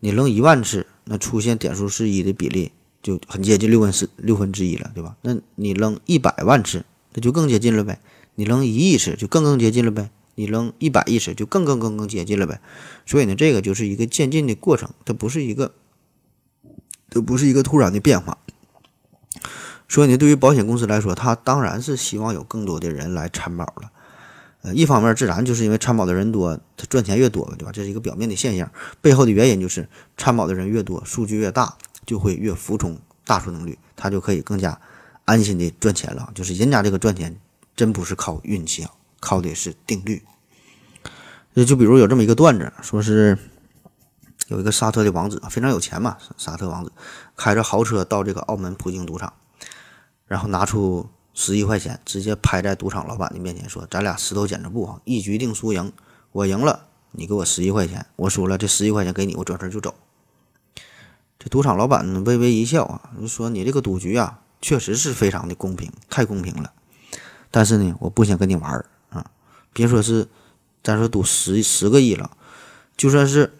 [0.00, 5.16] 你扔一万次，那出现点数是一的比例就很接近六分四六分之一了，对吧？
[5.22, 6.84] 那你扔一百万次，
[7.14, 8.00] 那就更接近了呗。
[8.34, 10.10] 你扔一亿次，就更更接近了呗。
[10.34, 12.60] 你扔一百亿次，就更更更更接近了呗。
[13.06, 15.72] 所以呢，这个就是一个渐进的过程，它不是一个，
[17.08, 18.38] 这不是一个突然的变化。
[19.88, 23.90] 所以呢，对于保险公司来说，它当然是希望有更多的人来参保了。
[24.62, 27.70] 呃，一方面自然就是因为参保的人多，他赚钱越多，对吧？
[27.72, 28.70] 这是一个表面的现象，
[29.00, 34.80] 背后的原因就是参保的人越多，数据越大，就会越服从大数定律，他就可以更加
[35.24, 36.30] 安心的赚钱了。
[36.34, 37.38] 就是人家这个赚钱
[37.76, 38.90] 真不是靠运气啊。
[39.18, 40.22] 靠的是定律，
[41.54, 43.36] 就就比如有这么一个段子，说是
[44.46, 46.92] 有一个沙特的王子非常有钱嘛，沙特王子
[47.34, 49.32] 开着豪车到这个澳门葡京赌场，
[50.26, 55.92] 然后拿出十亿块钱，直接拍在赌场老板的面前说：“咱俩石头剪子布啊，一局定输赢，
[56.32, 59.94] 我赢了你给我十亿块钱，我输了这十亿块钱给你，我转身就走。”
[61.38, 66.72] 这赌场老板微微一笑啊，就说：“你这个赌局啊，确实是非常的公平，太公平了，
[67.50, 69.30] 但是呢，我不想跟你玩儿啊。”
[69.74, 70.26] 别说是，
[70.82, 72.30] 咱说赌十十个亿了，
[72.96, 73.52] 就算是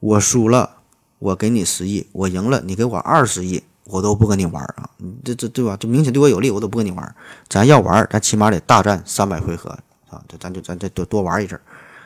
[0.00, 0.78] 我输了，
[1.20, 4.88] 我给你十亿；我赢了，你给我二十亿，我都不跟你玩啊！
[4.98, 5.76] 你这这对吧？
[5.78, 7.14] 这明显对我有利，我都不跟你玩。
[7.48, 9.70] 咱要玩，咱起码得大战三百回合
[10.08, 10.22] 啊！
[10.28, 11.60] 这咱就咱再多多玩一阵，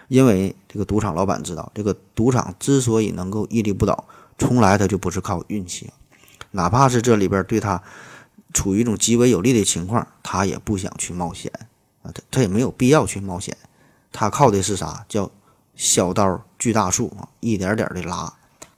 [0.08, 4.04] 因为这个赌场老板知道，这个赌场之所以能够屹立不倒，
[4.38, 5.92] 从来他就不是靠运气，
[6.52, 7.82] 哪怕是这里边对他
[8.52, 11.50] 处于一种极为有利的情况，他也不想去冒险。
[12.02, 13.56] 啊，他他也没有必要去冒险，
[14.12, 15.04] 他靠的是啥？
[15.08, 15.30] 叫
[15.74, 18.32] 小刀锯大树啊，一点点的拉，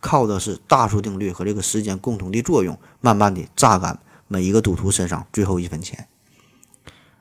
[0.07, 6.07] 靠的是大数定律和这个时间共同的作用，慢慢的榨干每一个赌徒身上最后一分钱。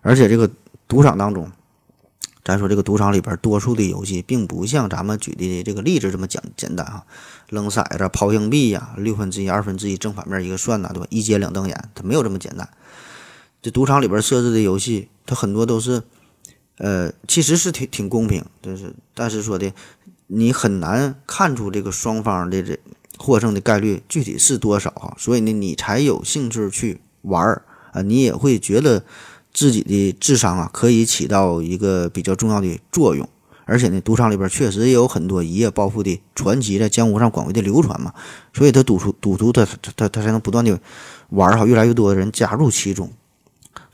[0.01, 0.51] 而且这个
[0.87, 1.51] 赌场当中，
[2.43, 7.03] 咱说这个赌场里边多数的游戏，并不像咱们举的这个例子这么简简单啊，
[7.49, 11.07] 扔骰子、抛硬币呀，六分之一、二分之一，正反面一个算呐，对吧？
[11.09, 12.69] 一接两瞪眼，它没有这么简单。
[13.63, 16.03] 这赌场里边设置的游戏，它很多都是，
[16.77, 19.73] 呃，其实是挺挺公平，就是但是说的，
[20.27, 22.79] 你很难看出这个双方的这
[23.17, 27.61] 获胜的概率具体是多少哈，所以呢，你才有兴致去玩儿
[27.91, 29.03] 啊，你也会觉得
[29.53, 33.29] 自己的智商啊可以起到一个比较重要的作用，
[33.65, 38.13] 而且呢，赌场里边确实也有很多一夜暴富的传奇在江湖上广为的流传嘛，
[38.53, 40.79] 所以他赌徒赌徒他他他才能不断的
[41.29, 43.09] 玩儿哈，越来越多的人加入其中。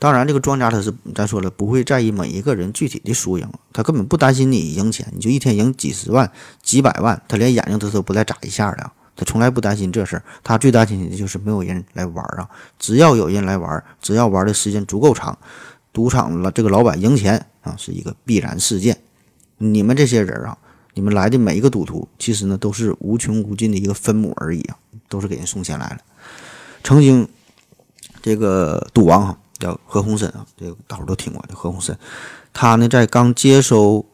[0.02, 6.28] 当然，这个庄家他是咱说了，不会在意每一个人具体的输赢，他根本不担心你赢钱，你就一天赢几十万、
[6.60, 12.50] 几百万，他连眼睛他都不带眨一下的，他从来不担心这事儿，他最担心的就是没有人来玩啊。
[12.80, 15.38] 只要有人来玩，只要玩的时间足够长，
[15.92, 18.98] 赌场了这个老板赢钱啊是一个必然事件。
[19.58, 20.58] 你们这些人啊，
[20.94, 24.76] 你们来的每一个赌徒，其实呢都是无穷无尽的一个分母而已啊，
[25.08, 25.98] 都是给人送钱来了。
[26.82, 27.28] 曾经
[28.20, 29.38] 这个赌王哈。
[29.62, 31.94] 叫何鸿燊啊，这个大伙都听过的何鸿燊，
[32.52, 34.04] 他呢在刚接收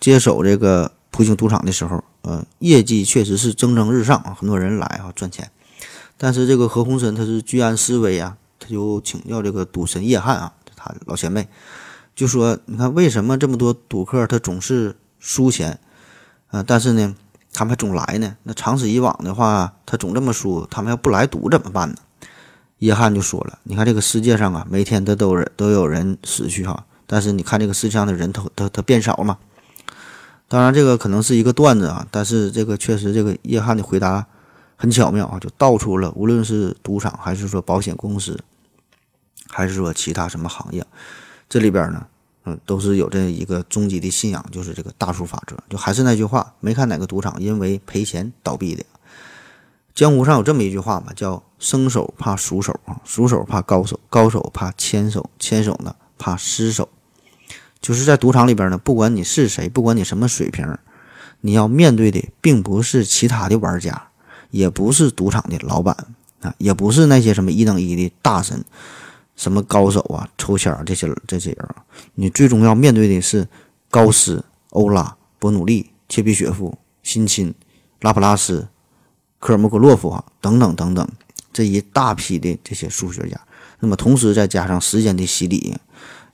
[0.00, 5.48] 接手这个普京赌场的时候，呃，业绩确实是蒸蒸日上啊，很多人来啊赚钱。
[6.18, 11.46] 但是这个何鸿燊他是居安思危啊，他就请教这个赌神叶汉啊，他老前辈
[12.14, 15.78] 就说：“你看为什么这么多赌客他总是输钱
[16.48, 16.64] 啊？
[16.66, 17.14] 但是呢，
[17.52, 18.36] 他们还总来呢？
[18.42, 21.96] 那长此以往的话，他总这么输，他们要不来赌怎么办呢？”
[22.78, 29.38] 叶翰就说了：“你看这个世界上啊，每天他都人都有人死去哈，但是你看这个世界上的人，头他他变少嘛。
[30.46, 34.26] 当然，这个可能是一个段子啊，但是这个确实，这个叶翰的回答
[34.76, 38.38] 很巧妙啊，就道出了无论是赌场还是说保险公司，
[39.48, 40.86] 还是说其他什么行业，
[41.48, 42.06] 这里边呢，
[42.44, 45.56] 嗯，都是有这一个终极的信仰，就是这个大数法则。
[45.70, 48.84] 就还是那句话，没看哪个赌场因为赔钱倒闭的。”
[49.96, 56.90] 江湖上有这么一句话嘛，叫“生手怕熟手啊，熟手怕高手，高手怕牵手，牵手呢怕失手。”
[57.80, 60.76] 就是在赌场里边呢，不管你是谁，不管你什么水平，
[61.40, 64.08] 你要面对的并不是其他的玩家，
[64.50, 65.96] 也不是赌场的老板
[66.42, 68.62] 啊，也不是那些什么一等一的大神，
[69.34, 71.68] 什么高手啊、抽签这些这些人，
[72.14, 73.48] 你最终要面对的是
[73.90, 77.54] 高斯、欧拉、伯努利、切比雪夫、辛钦、
[78.02, 78.68] 拉普拉斯。
[79.38, 81.08] 科尔莫格洛夫啊，等等等等，
[81.52, 83.40] 这一大批的这些数学家，
[83.80, 85.76] 那么同时再加上时间的洗礼，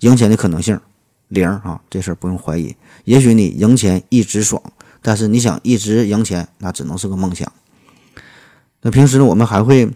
[0.00, 0.80] 赢钱的可能性
[1.28, 2.76] 零啊，这事儿不用怀疑。
[3.05, 4.62] 也许你赢钱一直爽，
[5.00, 7.50] 但是你想一直赢钱，那只能是个梦想。
[8.82, 9.90] 那平时呢，我们还会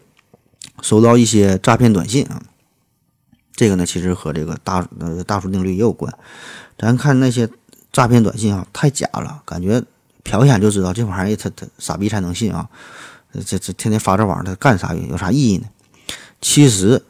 [0.83, 2.43] 收到一些诈骗短信啊。
[3.55, 6.13] 这个呢，其实和这个大呃大数定律也有关。
[6.79, 7.49] 咱看那些
[7.91, 9.83] 诈骗短信啊，太假了，感觉
[10.27, 12.69] 瞟一眼就知道这玩意儿他他傻逼才能信啊。
[13.45, 14.95] 这这天天发这玩意儿，他干啥？
[14.95, 15.67] 有啥意义呢？
[16.41, 17.03] 其实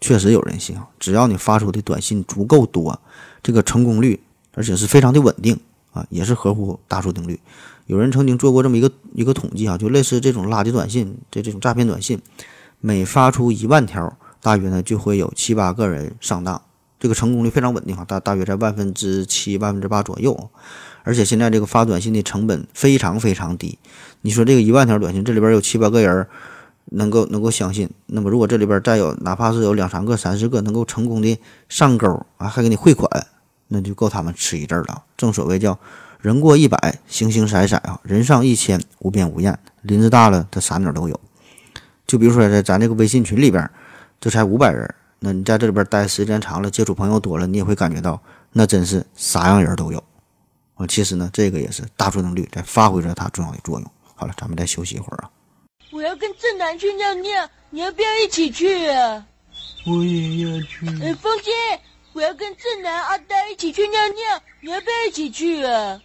[0.00, 3.00] 确实有人信啊，只要你发出的短信足够多，
[3.42, 4.20] 这个成功率
[4.54, 5.58] 而且是非常的稳定
[5.92, 7.38] 啊，也是合乎大数定律。
[7.86, 12.20] 有人曾经做过这么一个一个统计啊，就类似这种垃圾短信，这这种诈骗短信，
[12.80, 16.60] 每发出一万条，大约呢就会有七八个人上当，
[16.98, 20.50] 这个成功率非常稳定啊，大大约在万分之七、万分之八左右。
[21.02, 23.78] 而且现在这个发短信的成本非常非常低，
[24.22, 26.26] 你说这个一万条短信，这里边有七八个人
[26.86, 31.38] 能够能够相信，那么如果这里边再有哪怕是有两三个、三四个能够成功的
[31.68, 33.08] 上钩啊，还给你汇款，
[33.68, 35.04] 那就够他们吃一阵了。
[35.16, 35.78] 正所谓叫
[36.20, 39.58] 人过一百，形形色色啊，人上一千，无边无厌。
[39.82, 41.18] 林子大了，他啥鸟都有。
[42.06, 43.70] 就比如说在咱这个微信群里边，
[44.20, 48.20] 这才五百人，那你在这里边待时间长了，接触朋友多了，你也会感觉到，
[48.52, 50.02] 那真是啥样人都有。
[50.80, 53.92] 啊，其实呢，这个也是大数定律在发挥着它重要的作用。
[54.14, 55.30] 好了，咱们再休息一会儿啊。
[55.92, 59.26] 我要跟正南去尿尿，你要不要一起去啊？
[59.86, 60.86] 我也要去。
[61.02, 61.50] 哎，风姐，
[62.14, 66.00] 我要跟正南、阿呆一起去尿尿，你要不要一起去啊？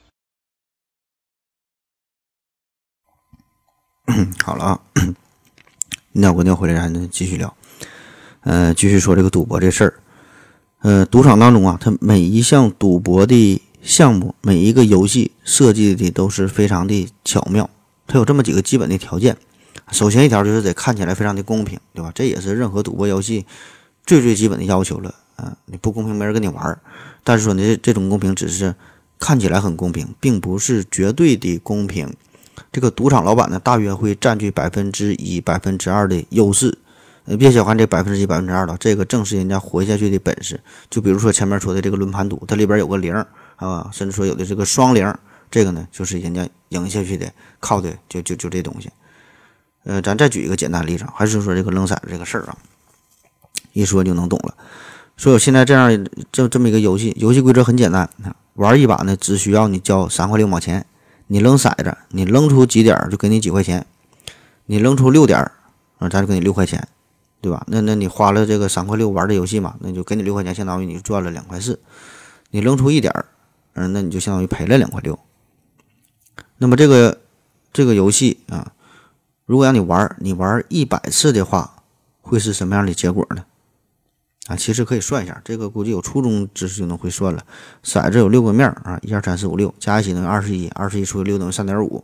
[4.44, 4.82] 好了啊，
[6.12, 7.56] 尿过尿回来，咱继续聊。
[8.42, 10.02] 呃，继续说这个赌博这事儿。
[10.80, 13.62] 呃，赌场当中啊，它每一项赌博的。
[13.86, 17.70] 项目每一个游戏设计的都是非常的巧妙，
[18.08, 19.38] 它有这么几个基本的条件。
[19.92, 22.12] 首先一条就是得看起来非常的公平，对吧？
[22.16, 23.46] 这也是任何赌博游戏
[24.04, 25.14] 最最基本的要求了。
[25.36, 26.80] 啊，你不公平没人跟你玩。
[27.24, 28.74] 但是说呢，这这种公平只是
[29.20, 32.12] 看起来很公平，并不是绝对的公平。
[32.72, 36.76] 这个赌场老板呢，大约会占据百分之一、百分之二的优势。
[37.26, 40.60] 呃，别小看这百分之一、百分之二了，这个正是人家活下去的本事。
[40.90, 43.14] 就比如说前面说的这个轮盘赌，它里边有个零。
[43.56, 45.14] 啊，甚至说有的这个双零，
[45.50, 48.90] 这个呢就是人家赢下去的，靠的就就就这东西。
[49.84, 52.58] 呃，咱再举一个简单例子，还是说这个扔骰子这个事儿啊，
[53.74, 54.56] 一说就能懂了。
[55.16, 58.10] 说有现在这样这这么一个游戏，游戏规则很简单，
[58.56, 60.86] 玩一把呢只需要你交三块六毛钱，
[61.28, 63.86] 你扔骰子，你扔出几点就给你几块钱，
[64.66, 65.40] 你扔出六点，
[66.00, 66.86] 啊，咱就给你六块钱，
[67.40, 67.64] 对吧？
[67.68, 71.80] 那那你花了这个三块六玩的游戏嘛，那就给你六块钱，相当于你赚了两块四。
[72.50, 73.26] 你扔出一点儿。
[73.76, 75.18] 嗯，那你就相当于赔了两块六。
[76.58, 77.20] 那么这个
[77.72, 78.74] 这个游戏啊，
[79.46, 81.84] 如果让你玩，你玩一百次的话，
[82.22, 83.46] 会是什么样的结果呢？
[84.48, 87.44] 啊，其实可以算一下，这个估计有初中知识就能会算了。
[87.84, 92.04] 骰子有六个面啊，一二三四五六，加一起等于二十一，二十一除以六等于三点五。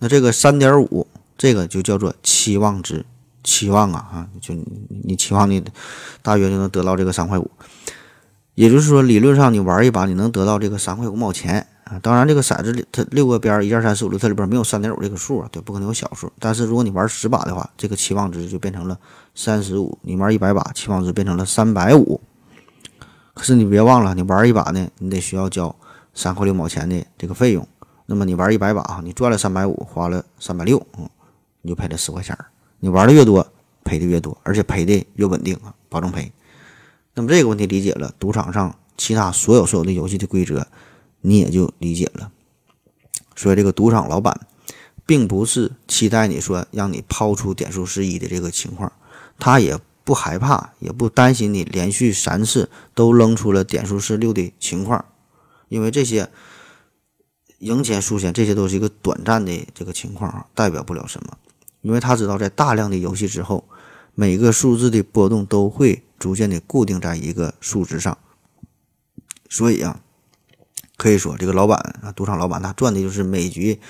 [0.00, 1.06] 那这个三点五，
[1.36, 3.06] 这个就叫做期望值，
[3.42, 4.54] 期望啊啊，就
[5.04, 5.64] 你期望你
[6.20, 7.50] 大约就能得到这个三块五。
[8.58, 11.96] 也就是说，理论上你玩一把，你能得到这个三块五毛钱啊。
[12.02, 16.28] 当然，这个骰子里它六个边儿，一二三四五六，它里边没有三点五这个数啊，对，不可能有小数。
[16.40, 18.98] 但是如果你玩十把的话，这个期望值就变成了
[19.32, 19.96] 三十五。
[20.02, 22.20] 你玩一百把，期望值变成了三百五。
[23.32, 25.72] 可是你别忘了，你玩一把呢，你得需要交
[26.12, 27.64] 三块六毛钱的这个费用。
[28.06, 31.08] 那么你玩一百把啊，你赚了三百五，花了三百六，嗯，
[31.62, 32.46] 你就赔了十块钱儿。
[32.80, 33.46] 你玩的越多，
[33.84, 36.32] 赔的越多，而且赔的越稳定啊，保证赔。
[37.18, 40.68] 那么这个问题理解了，赌场上其他所有所有的游戏的规则，
[41.20, 42.30] 你也就理解了。
[43.34, 44.46] 所以这个赌场老板，
[45.04, 48.92] 并不是期待你说让你抛出点数是一的这个情况，
[49.36, 55.04] 他也不害怕，也不担心你连续三次都扔出了点数是六的情况，
[55.68, 56.30] 因为这些
[57.58, 61.36] 赢钱输钱，这些都是一个短暂的这个情况啊，代表不了什么。
[61.80, 63.64] 因为他知道，在大量的游戏之后，
[64.14, 66.04] 每个数字的波动都会。
[66.18, 68.18] 逐渐的固定在一个数值上，
[69.48, 70.00] 所以啊，
[70.96, 73.80] 可以说这个老板啊，赌场老板他赚的就是每局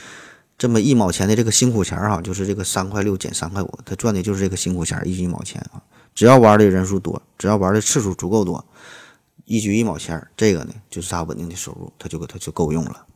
[0.58, 5.82] 这么一毛钱的这个辛苦钱儿哈，就是这个三块六减三块五，他赚的就是这个辛苦钱儿，一局一毛钱啊。
[6.14, 8.64] 只要玩的人数多，只要玩的次数足够多，
[9.44, 13.06] 一局一毛钱，这个呢就是他稳定的收入，他就他就够用了。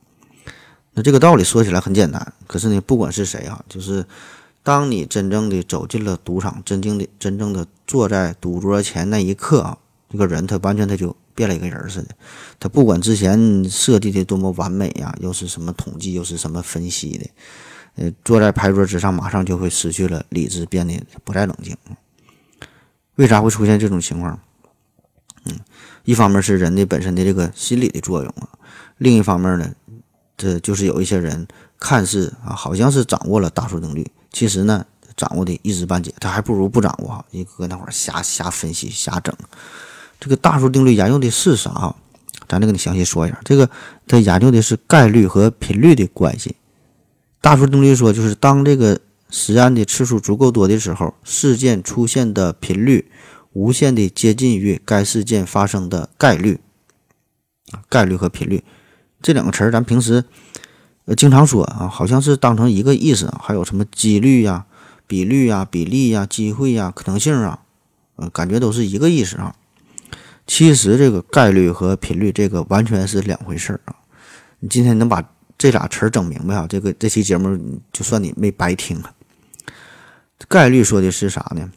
[0.93, 4.05] 那这个道理说起来很简单，可是呢，不管是谁啊，就是。
[4.63, 12.15] 当你真正的走进了赌场，真正的真正的坐在赌桌前那一刻啊，这个人他完全他就变了一个人似的。
[12.61, 17.31] 他不管之前设计的多么完美呀，又是什么统计，又是什么分析的，
[17.97, 21.77] 呃，坐在牌桌之上，马上就会失去了理智，变得不再冷静。
[23.17, 24.39] 为啥会出现这种情况？
[25.45, 25.59] 嗯，
[26.05, 28.49] 一方面是人的本身的这个心理的作用啊，
[28.99, 29.75] 另一方面呢，
[30.37, 31.49] 这就是有一些人
[31.81, 34.09] 看似啊，好像是掌握了大数定律。
[34.33, 34.85] 其实呢，
[35.17, 39.35] 掌握的一知半解，他还不如不掌握哈，一搁那会儿瞎瞎分析瞎整。
[40.19, 41.95] 这个大数定律研究的是啥？
[42.49, 43.41] 咱再给你详细说一下。
[43.45, 43.69] 这个
[44.07, 46.57] 它研究的是概率和频率的关系。
[47.41, 53.11] 大数定律说，就是当这个实验的次数足够多的时候，事件出现的频率
[53.53, 56.61] 无限的接近于该事件发生的概率。
[57.89, 58.63] 概率和频率
[59.23, 60.25] 这两个词儿，咱平时
[61.05, 63.33] 呃经常说啊，好像是当成一个意思。
[63.41, 64.67] 还有什么几率呀、
[65.07, 67.61] 比率呀、比例呀、机会呀、可能性啊，
[68.17, 69.55] 呃，感觉都是一个意思啊。
[70.47, 73.95] 其实这个概率和频率这个完全是两回事儿啊！
[74.59, 75.23] 你今天能把
[75.57, 76.67] 这俩词儿整明白啊？
[76.69, 77.57] 这个这期节目
[77.93, 79.15] 就算你没白听啊。
[80.49, 81.71] 概率说的是啥呢？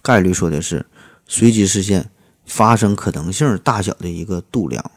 [0.00, 0.84] 概率说的是
[1.26, 2.10] 随机事件
[2.46, 4.90] 发生可能性大小的一个度量，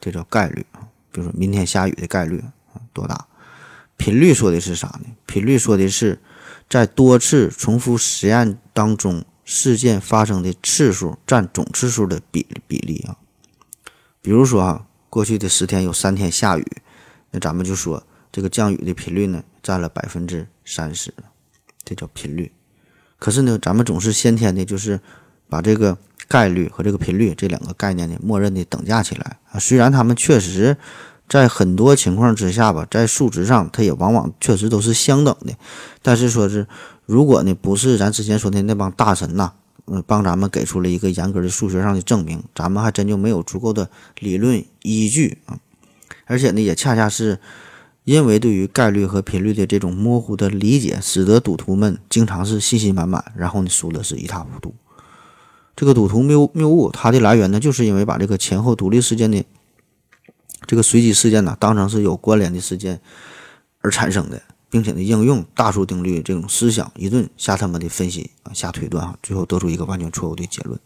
[0.00, 0.82] 这叫概率啊。
[1.12, 2.42] 比如说明天下雨的概率
[2.98, 3.26] 多大？
[3.96, 5.06] 频率说的是啥呢？
[5.26, 6.18] 频率说的是
[6.68, 9.24] 在多次重复实验当中。
[9.50, 13.16] 事件发生的次数占总次数的比比例啊，
[14.20, 16.66] 比如说啊，过去的十天有三天下雨，
[17.30, 21.14] 那咱们就说这个降雨的频率呢占了百分之三十，
[21.82, 22.52] 这叫频率。
[23.18, 25.00] 可是呢，咱们总是先天的，就是
[25.48, 25.96] 把这个
[26.28, 29.58] 概率和这个频率这两个概念呢，默认的等价起来啊。
[29.58, 30.76] 虽然他们确实
[31.28, 35.52] 在很多情况之下吧，在数值上它也往往确实都是相等的，
[36.02, 36.66] 但是说是。
[37.06, 39.52] 如果呢不是咱之前说的那帮大神呐，
[39.86, 45.58] 嗯，帮咱们给出了一个严格的数学上的证明，咱们还真就没有足够的理论依据啊。
[46.26, 47.38] 而且呢，也恰恰是
[48.04, 54.74] 因为对于概率和频率的这种模糊的理解，使得赌徒们经常是信心满满，然后呢输的是一塌糊涂。
[55.74, 59.42] 这个赌徒谬谬误，它的来源呢，就是因为把这个前后独立事件的
[60.66, 63.00] 这个随机事件呢，当成是有关联的事件
[63.80, 64.40] 而产生的。
[64.70, 70.78] 并且呢，应用大数定律这种思想一顿瞎他妈的分析啊，瞎推断啊，最后得出一个完全错误的结论。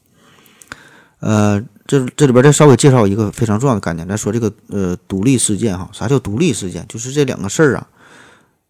[1.18, 6.87] 呃，这这里边再稍微介绍一个非常重要的概念，咱说这个呃独立事件哈，啥叫独立事件？
[6.89, 7.89] 就是这两个事儿啊，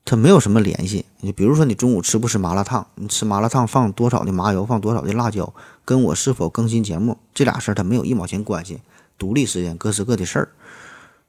[0.06, 1.04] 它没有什么联系。
[1.20, 2.86] 你比如说，你中午吃不吃麻辣烫？
[2.94, 5.52] 你吃麻辣烫放多少的麻油，放多少的辣椒，
[5.84, 8.80] 跟我是否更新节目这俩事儿它没有一毛钱关系。
[9.18, 10.48] 独立事件，各是各的事儿。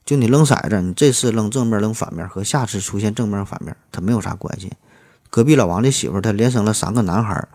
[0.06, 4.72] 就你扔骰子，你这次扔正面扔反面，和下次出现正面反面，它没有啥关系。
[5.30, 7.48] 隔壁老王的媳妇，她连生了三个男孩，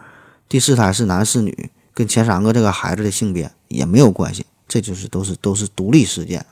[0.48, 4.46] 第四胎是男是女，跟前三个这个孩子的性别也没有关系。
[4.66, 6.46] 这就是都是都是独立事件。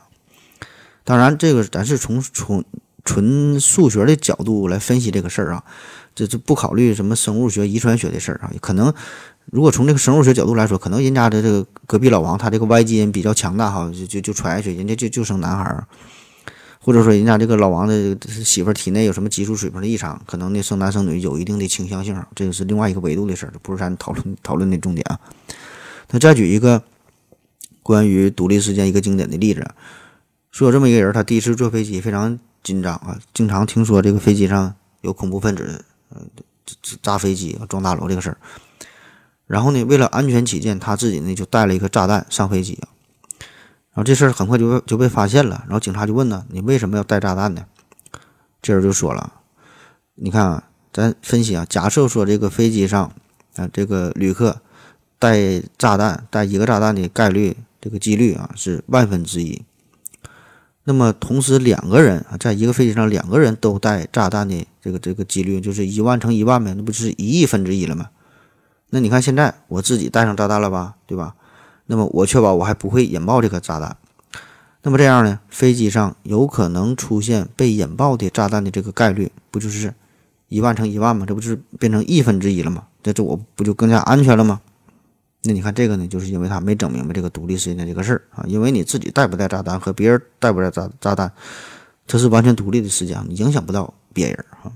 [1.03, 2.63] 当然，这个咱是从从
[3.03, 5.63] 纯数学的角度来分析这个事儿啊，
[6.13, 8.93] 这这不考虑什么生物学、遗传学的事儿啊，可能。
[9.49, 15.87] 如果从这个生物学角度来说，可能人家的这个隔壁老王他这个 Y 基因比较强大哈，就就就传下去，人家就就生男孩儿，
[16.81, 25.17] 或者说人家这个老王的媳妇儿体内有什么激素水平的异常，可能呢生男生女有一定的倾向性，这个是另外一个维度的事儿，不是咱讨论讨论的重点啊。
[26.09, 26.83] 那再举一个
[27.81, 29.65] 关于独立事件一个经典的例子，
[30.51, 36.21] 说有这么一个人，他第一次坐飞机非常紧张啊，经常听说这个飞机上有恐怖分子，呃，
[37.01, 38.37] 炸飞机撞大楼这个事儿。
[39.47, 42.77] 然后呢，为了安全起见，他自己呢就带了一个炸弹上飞机
[43.93, 45.63] 然后这事儿很快就被就被发现了。
[45.65, 47.65] 然后警察就问呢：“你为什么要带炸弹呢？”
[48.61, 49.33] 这人就说了
[50.15, 53.11] ：“你看啊，咱分析啊，假设说这个飞机上
[53.55, 54.61] 啊，这个旅客
[55.17, 59.63] 带炸弹带一个炸弹的概率，这个几率啊是万分之一。
[60.83, 68.09] 那么同时两个人啊，在一个飞机上两个人都带炸弹的这个这个几率就是一万乘一万呗，那不就是一亿分之一了吗？”
[68.89, 71.35] 那你看，现在我自己带上炸弹了吧，对吧？
[71.87, 73.97] 那么我确保我还不会引爆这颗炸弹。
[74.83, 79.93] 那么这样呢，飞机上有可能出现被引爆的炸弹的这个概率，不就是
[80.47, 81.25] 一万乘一万吗？
[81.27, 82.85] 这不就是变成亿分之一了吗？
[83.03, 84.61] 这这我不就更加安全了吗？
[85.43, 88.45] 那你看这个呢，就是因为他没整明白这个独立事件这个事儿啊。
[88.47, 91.31] 因为你自己带不带炸弹和别人带不带炸炸弹，
[92.05, 94.71] 这是完全独立的事件，你影响不到别人哈。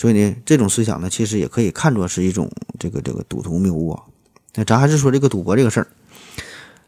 [0.00, 4.04] 所以呢，这种思想呢，其实也可以看作是一种这个这个赌徒谬误啊。
[4.54, 5.88] 那咱还是说这个赌博这个事儿，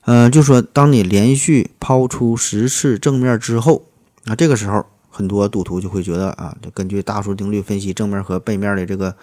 [0.06, 3.84] 嗯，就说当你连续抛出十次正面之后，
[4.24, 9.14] 那这个时候很多赌徒就会觉得啊，根据大数定律分析，正面和背面的这个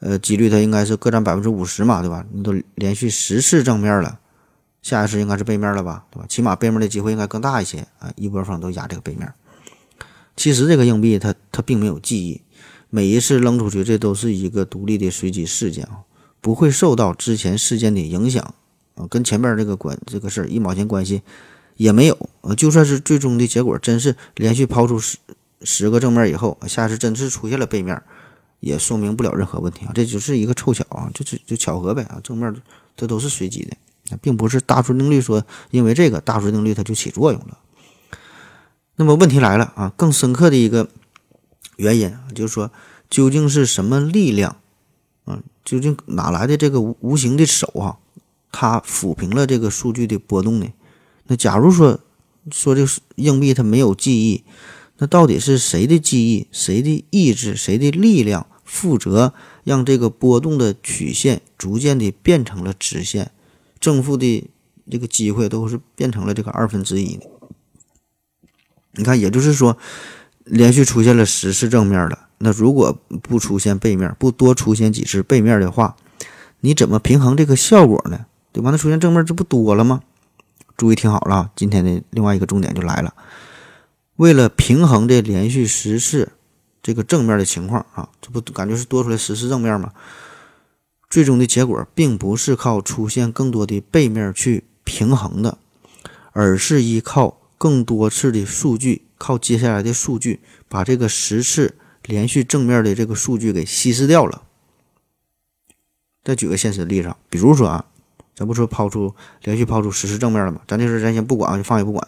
[0.00, 2.24] 呃几率，它应该是各占百分之五十嘛，对吧？
[2.32, 4.18] 你都连续十次正面了，
[4.80, 6.24] 下一次应该是背面了吧，对吧？
[6.30, 9.30] 起码背面的机会应该更大一些啊，一波方都压这个背面。
[10.34, 12.40] 其实这个硬币它它并没有记忆。
[12.90, 16.00] 每一次扔出去，这都是一个独立的随机事件啊，
[16.40, 18.54] 不会受到之前事件的影响
[18.94, 21.22] 啊，跟前面这个关这个事儿一毛钱关系
[21.76, 22.54] 也没有啊。
[22.54, 25.18] 就算是最终的结果真是连续抛出十
[25.62, 28.00] 十个正面以后，下次真是出现了背面，
[28.60, 32.54] 也说明不了任何问题啊，这就是一个凑巧啊，就就就巧合呗啊，正面
[32.96, 37.58] 这都是随机的，并不是大数定律说因为这个大数定律它就起作用了。
[38.96, 40.88] 那么问题来了啊，更深刻的一个
[41.76, 42.70] 原因啊，就是说
[43.08, 44.56] 究竟是什么力量
[45.24, 45.42] 啊？
[45.64, 47.98] 究竟哪来的这个无形的手啊？
[48.50, 50.72] 它抚平了这个数据的波动呢？
[51.26, 52.00] 那假如说
[52.50, 54.42] 说这个硬币它没有记忆，
[54.96, 59.34] 那到底是谁的记忆、谁的意志、谁的力量负责
[59.64, 63.30] 让这个波动的曲线逐渐的变成了直线，
[63.78, 64.48] 正负的
[64.90, 67.20] 这个机会都是变成了这个二分之一？
[68.92, 69.76] 你看，也就是说，
[70.50, 75.94] 连续出现了十次正面了，那如果不出现背面，不多出现几次背面的话，
[76.60, 78.26] 你怎么平衡这个效果呢？
[78.50, 78.70] 对吧？
[78.70, 80.00] 那出现正面，这不多了吗？
[80.76, 83.12] 注意听好了啊，今天的另外一个重点就来了。
[84.16, 86.32] 为了平衡这连续十次
[86.82, 89.92] 这个正面的情况啊，这不感觉是多出来十次正面吗？
[91.10, 95.58] 最终的结果并不是靠出现更多的背面去平衡的，
[96.32, 104.42] 而是依靠更多次的数据，靠接下来的数据把这个十次连续正面的这个数据给稀释掉了。
[106.24, 107.84] 再举个现实的例子，比如说啊。
[108.38, 109.12] 咱不说抛出
[109.42, 110.60] 连续抛出十次正面了吗？
[110.68, 112.06] 咱这事咱先不管啊，就放也不管。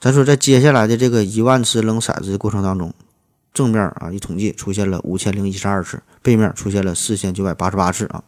[0.00, 2.92] 咱说在接下来的这个一万次扔骰子的过程当中，
[3.54, 8.24] 正面啊一统计出现了五千零一十二次，背面出现了四千九百八十八次啊。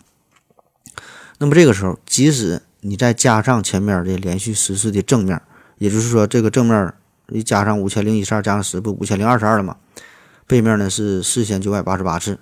[1.38, 5.42] 那么这个时候，即使你再加上前面的连续十次的正面，
[5.78, 6.94] 也就是说这个正面
[7.32, 9.76] 一加上五千零一十二加上十不五千零二十二了吗？
[10.46, 12.38] 背面呢是四千九百八十八次，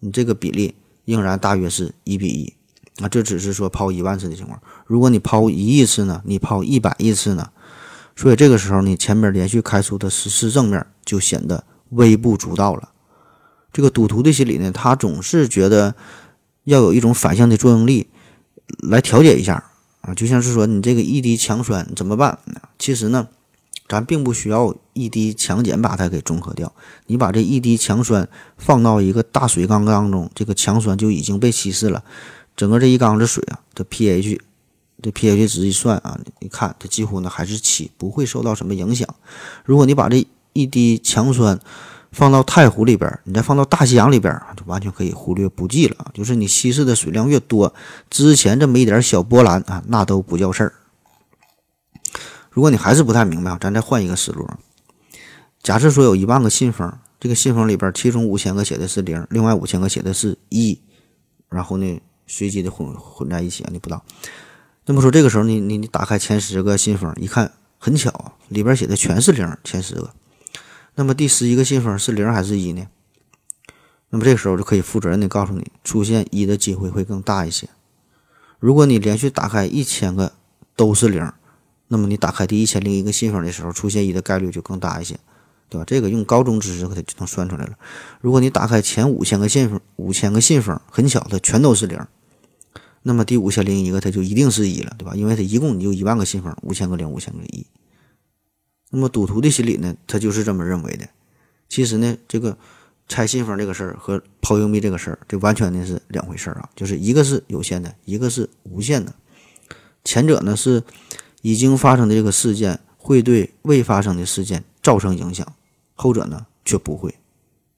[0.00, 0.74] 你这个比例
[1.04, 2.52] 仍然大约是一比一。
[3.02, 4.58] 啊，这只是说抛一万次的情况。
[4.86, 6.22] 如果你抛一亿次呢？
[6.24, 7.50] 你抛一百亿次呢？
[8.16, 12.88] 所以这个时候，你前面连续开出的十次正面就显得微不足道了。
[13.70, 15.94] 这个赌徒的心理呢，他总是觉得
[16.64, 18.08] 要有一种反向的作用力
[18.78, 19.62] 来调节一下
[20.00, 22.38] 啊，就像是说你这个一滴强酸怎么办？
[22.78, 23.28] 其实呢，
[23.88, 26.72] 咱并不需要一滴强碱把它给中和掉。
[27.06, 28.28] 你把这一滴强酸
[28.58, 32.02] 放到一个大水缸当中，这个强酸就已经被稀释了。
[32.56, 34.40] 整个这一缸子水啊，这 pH，
[35.02, 39.06] 这 pH 值一算啊，你看它几乎呢还是七，不会受到什么影响。
[39.64, 41.60] 如果你把这一滴强酸
[42.12, 46.10] 放到太湖里边，你再放到大西洋里边，就完全可以忽略不计了。
[46.14, 47.74] 就是你稀释的水量越多，
[48.08, 50.72] 之前这么一点小波澜啊，那都不叫事儿。
[52.56, 54.48] 如果你还是不太明白，咱再换一个思路。
[55.62, 56.90] 假设说有一万个信封，
[57.20, 60.80] 这个信封里边，其中五千个写的是零，另外五千个写的是一，
[61.50, 62.00] 然后呢？
[62.26, 64.02] 随机的混混在一起，你不知道。
[64.86, 70.10] 那么说，这个时候你你你打开前十个信封，一看很巧，里边写的全是零，前十个。
[70.94, 72.86] 那么第十一个信封是零还是一呢？
[74.08, 77.68] 那么这个时候就可以负责任的告诉你，出现一的机会会更大一些。
[78.58, 80.32] 如果你连续打开一千个
[80.74, 81.30] 都是零，
[81.88, 85.18] 那么你打开第一千零一个信封的时候，出现一的概率就更大一些，
[85.68, 85.84] 对吧？
[85.86, 87.78] 这个用高中知识可它就能算出来了。
[88.20, 91.98] 如果你打开前五千个信封，五千个信封，很巧，它全都是零。
[93.02, 95.14] 那么第五千零一个，它就一定是一了，对吧？
[95.14, 97.64] 因为它一共你就一万个信封，五千个零，五千个一。
[98.90, 101.08] 那么赌徒的心理呢，他就是这么认为的。
[101.68, 102.56] 其实呢，这个
[103.08, 106.68] 拆信封这个事儿和抛硬币这个事儿，这完全呢是两回事儿啊。
[106.74, 109.14] 就是一个是有限的，一个是无限的。
[110.04, 110.82] 前者呢是
[111.46, 115.46] 已经发生的这个事件会对未发生的事件造成影响，
[115.94, 117.14] 后者呢却不会。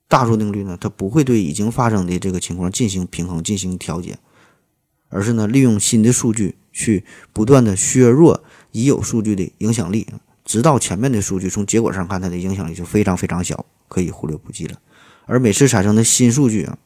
[0.09, 4.17] 大数定律呢，它不会对已经发生的这个情况进行平衡、进行调节。
[5.11, 7.05] 而是呢，利用新的数据去
[7.35, 8.43] 不断的削弱
[8.73, 10.07] 已有数据的影响力，
[10.47, 14.79] 直到前面的数据从结果上看它的影响力就非常非常小，可以忽略不计了。
[15.27, 16.79] 而每次产生的新数据啊，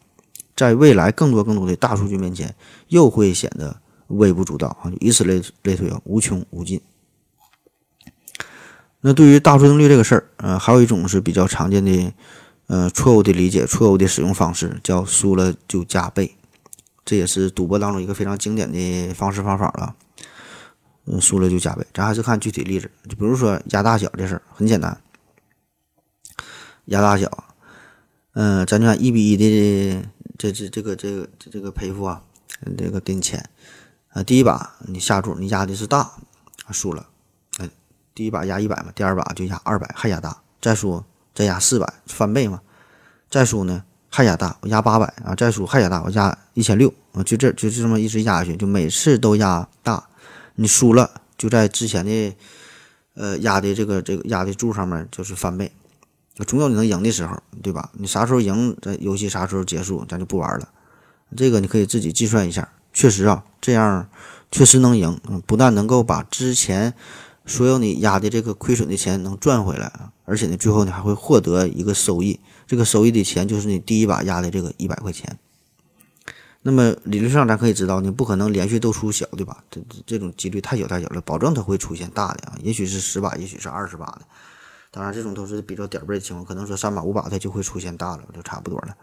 [0.57, 2.57] 在未来更多更多的大数据面前，
[2.89, 3.82] 又会显得
[4.19, 6.81] 微不足道啊，以此类类推啊，无穷无尽。
[9.01, 12.13] 那对于大数定律这个事儿，呃，还有一种是比较常见的，
[12.69, 16.37] 呃，错误的理解，错误的使用方式，叫输了就加倍。
[17.05, 19.97] 这也是赌博当中一个非常经典的方式方法了，
[21.07, 21.85] 嗯，输了就加倍。
[21.93, 25.01] 咱还是看具体例子，就比如说压大小这事儿很简单，
[26.85, 27.45] 压大小，
[28.35, 30.07] 嗯，咱就按一比一的
[30.39, 32.23] 这这这个这个这个赔付啊，
[32.79, 33.51] 这个给你钱
[34.13, 36.13] 啊，第一把你下注你压的是大，
[36.71, 37.07] 输了，
[37.59, 37.69] 哎，
[38.15, 41.03] 第一把压一百嘛，第二把就压二百还压大，再输
[41.35, 42.61] 再压四百翻倍嘛，
[43.31, 43.85] 再输呢？
[44.15, 50.07] 还压大，我压八百啊，再输还压大，我压一千六啊，就这就就这么一直压下去，就每次都压大，
[50.57, 52.37] 你输了就在之前的
[53.15, 55.73] 呃压的这个这个压的注上面就是翻倍，
[56.47, 57.89] 总有你能赢的时候，对吧？
[57.95, 60.69] 你啥时候赢，这游戏啥时候结束，咱就不玩了。
[61.35, 64.09] 这个你可以自己计算一下，确实啊，这样
[64.51, 66.95] 确实能赢，不但能够把之前
[67.47, 75.39] 所有你压的这个亏损的钱能赚回来啊，而且呢，最后你还会获得一个收益，这个收益的钱就是你第一把压的这个一百块钱。
[76.63, 79.65] 那么理论上咱可以知道，你不可能连续都出小，对吧？
[79.69, 84.21] 这这这种几率太小太小了，保证它会出现大的啊，也许是十把，也许是二十把的。
[84.95, 88.95] 当然，这种都是比较点儿背的情况，可能说三把五把它就会出现大了，就差不多了。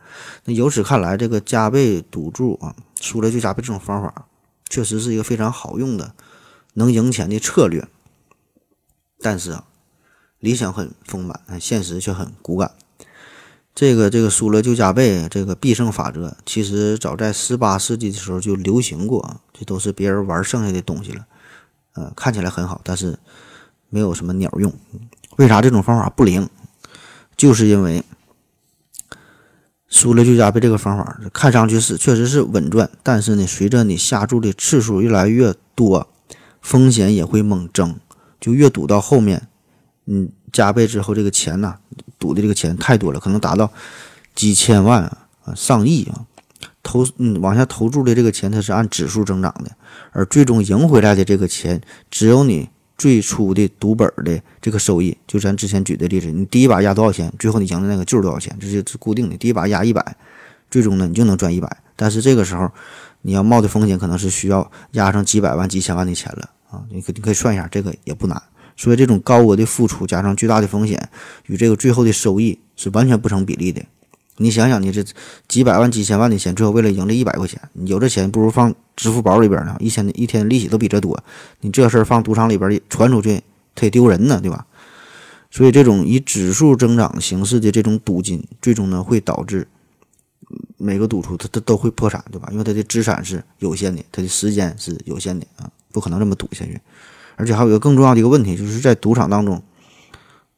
[0.45, 4.27] 那由此看来，这个加倍赌注啊，输了就加倍这种方法，
[4.69, 6.13] 确实是一个非常好用的
[6.75, 7.87] 能赢钱的策略。
[9.19, 9.65] 但是啊，
[10.37, 12.71] 理想很丰满，现实却很骨感。
[13.73, 21.25] 这个这个输了就加倍，这个必胜法则，其实早在十八世纪的时候就流行过，这都是别人玩剩下的东西了。
[21.93, 23.17] 呃，看起来很好，但是
[23.89, 24.71] 没有什么鸟用。
[25.39, 26.49] 为啥这种方法不灵？
[27.37, 28.03] 就是因为
[29.87, 36.09] 输了就加倍这个方法，看上去是确实是稳赚，但是呢，随着你下注的次数越来越多，
[36.61, 37.97] 风险也会猛增，
[38.41, 39.47] 就越赌到后面，
[40.05, 40.29] 嗯。
[40.51, 41.75] 加倍之后，这个钱呐，
[42.17, 43.71] 赌的这个钱太多了，可能达到
[44.33, 45.03] 几千万
[45.43, 46.25] 啊，上亿啊。
[46.81, 49.69] 投嗯，往下投注的这个钱，它是按指数增长的，
[50.11, 51.79] 而最终赢回来的这个钱，
[52.09, 52.67] 只有你
[52.99, 55.17] 最初的赌本的这个收益。
[55.25, 59.35] 就咱之前举的例子，你第一把压多少钱，最后你赢的那个就是多少钱，这是固定的。
[59.37, 60.15] 第一把压一百，
[60.69, 61.77] 最终呢你就能赚一百。
[61.95, 62.69] 但是这个时候
[63.23, 66.83] 你要冒的风险，可能是需要压上几百万、几千万的钱了啊。
[66.91, 68.39] 你可你可以算一下，这个也不难。
[68.77, 71.09] 所以，这种高额的付出加上巨大的风险，
[71.47, 73.81] 与这个最后的收益是完全不成比例的。
[74.39, 75.03] 你想想，你这
[75.47, 81.21] 几百万、几千万的钱，最后为了赢这一百块钱，你有这钱不如放支付宝里边呢，一天一天利息都比这多。
[81.59, 83.41] 你这事儿放赌场里边传出去，
[83.75, 84.65] 它也丢人呢，对吧？
[85.51, 89.67] 所以，这种以指数增长形式的这种赌金，最终呢会导致
[90.77, 92.47] 每个赌徒他他都会破产，对吧？
[92.51, 96.79] 因为他的资产是有限的，他的时间是有限的啊，不可能这么赌下去。
[97.35, 99.61] 而且还有一个更重要的一个问题，就是在赌场当中，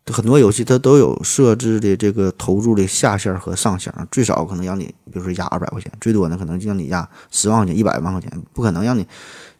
[0.07, 9.07] 很多游戏它都有设置的这个投注的下限和上限，最少可能让你，比如说压二百块钱，最多呢可能就让你压十万块钱、一百万块钱，不可能让你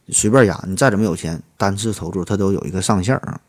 [0.10, 0.64] 随便压。
[0.68, 3.40] 你再怎么有钱，单次投注它都有一个上限啊。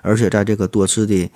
[0.00, 1.30] 而且在这个多次的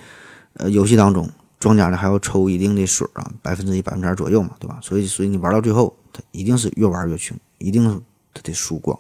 [0.55, 1.29] 呃游戏当中，
[1.61, 4.79] 庄家呢还要抽一定的水啊，百分之一、百分之二左右嘛，对吧？
[4.81, 8.01] 所以，所以你玩到最后，他一定是越玩越穷，一定是
[8.33, 8.99] 他得输光。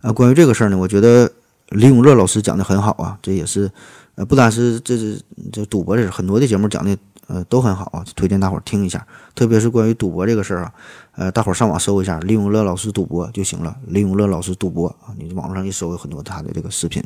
[0.00, 1.32] 啊，关于这个事儿呢，我觉得
[1.70, 3.70] 李永乐老师讲的很好啊，这也是，
[4.16, 5.20] 呃，不单是这是
[5.52, 6.96] 这赌博这事，很多的节目讲的
[7.26, 9.04] 呃都很好啊，推荐大伙儿听一下。
[9.34, 10.72] 特别是关于赌博这个事儿啊，
[11.16, 13.76] 呃，大伙儿上网搜一下李永乐老师赌博就行了。
[13.86, 17.02] 李永乐老师赌博啊，你网络上一搜有很多他的这个视频。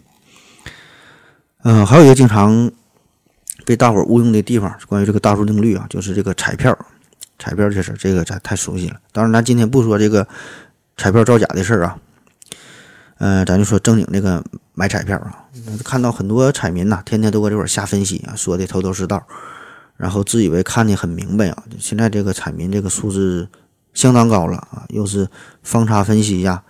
[1.63, 2.71] 嗯，还有一个经常
[3.65, 6.77] 被大伙儿误用的地方关于这个大数定律啊，就是这个彩票，
[7.39, 9.01] 彩票这事，这个咱太熟悉了。
[9.13, 10.29] 当然，咱今天不说这个
[10.97, 11.99] 彩票造假的事儿啊。
[13.19, 14.45] 呃，咱就说正经这个
[14.79, 15.45] 买彩票啊，
[15.85, 19.27] 看到很多彩民呐，天天都搁这块瞎分析啊，说的头头是道，
[19.97, 21.65] 然后自以为看的很明白啊。
[21.81, 23.49] 现在这个彩民这个素质
[23.93, 25.29] 相当高了啊，又是
[25.65, 26.63] 方差分析呀，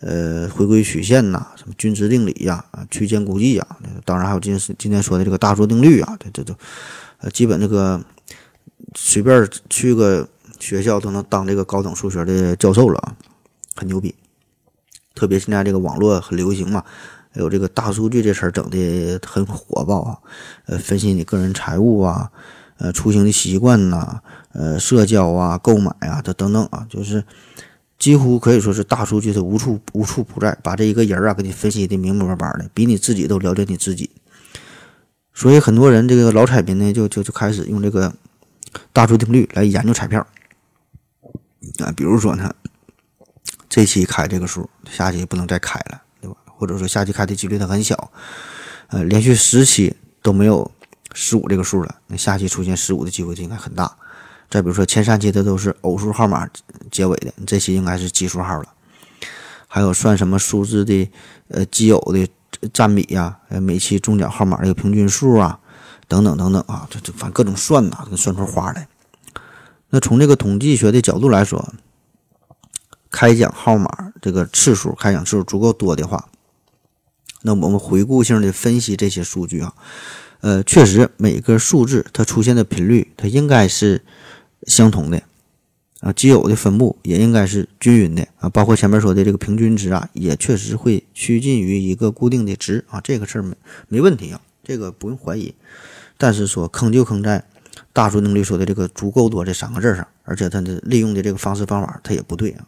[0.00, 3.66] 呃，回归曲线呐，什么均值定理呀，啊，区间估计呀，
[4.06, 6.54] 当然还有今今天说的这个大数定律啊，这这都，
[7.18, 8.02] 呃，基本这个
[8.94, 10.26] 随便去个
[10.58, 13.14] 学校都能当这个高等数学的教授了啊，
[13.76, 14.14] 很牛逼。
[15.14, 16.82] 特别现在这个网络很流行嘛，
[17.32, 20.18] 还有这个大数据这事儿整的很火爆啊。
[20.66, 22.30] 呃，分析你个人财务啊，
[22.78, 24.20] 呃，出行的习惯呐，
[24.52, 27.24] 呃，社交啊，购买啊，这等等啊，就是
[27.98, 34.10] 几乎可以说是大数据它无处无处不在，把这一个人啊给你分析的明明白白的，比你自己都了解你自己。
[35.32, 38.12] 所以很多人这个老彩民呢，就就就开始用这个
[38.92, 40.26] 大数定律来研究彩票
[41.78, 42.54] 啊，比如说呢。
[43.72, 46.02] 这期开这个数，下期不能再开了，
[46.60, 48.12] 或者说下期开的几率它很小，
[48.88, 50.70] 呃，连续十期都没有
[51.14, 53.90] 十五这个数了，那下期出现十五的机会就应该很大。
[54.50, 56.46] 再比如说前三期它都是偶数号码
[56.90, 58.68] 结尾的，这期应该是奇数号了。
[59.66, 61.10] 还有算什么数字的
[61.48, 62.28] 呃奇偶的
[62.74, 65.58] 占比呀，呃每期中奖号码的平均数啊，
[66.08, 68.86] 等等等等啊，这这反正各种算呐，能算出花来。
[69.88, 71.72] 那从这个统计学的角度来说。
[73.12, 76.28] 开奖号码这个次数，开奖次数足够多的话，
[77.42, 79.74] 那我们回顾性的分析这些数据啊，
[80.40, 84.02] 呃，确实每个数字它出现的频率，它应该是
[84.66, 85.22] 相同的
[86.00, 93.54] 啊，奇偶的分布也应该是均匀的啊，包括前面说的这个平均值啊，也确实会趋近于一个固定的值啊，这个事儿没
[93.88, 95.54] 没问题啊，这个不用怀疑。
[96.18, 97.42] 但是说坑就坑在
[97.94, 102.66] 大数定律说的这个足够多这三个字上，而且它的利用的这个方式方法它也不对啊。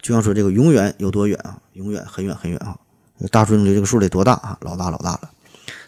[0.00, 1.58] 就像说这个永远有多远啊？
[1.72, 2.78] 永远很远很远啊！
[3.30, 4.56] 大数定律这个数得多大啊？
[4.60, 5.30] 老大老大了。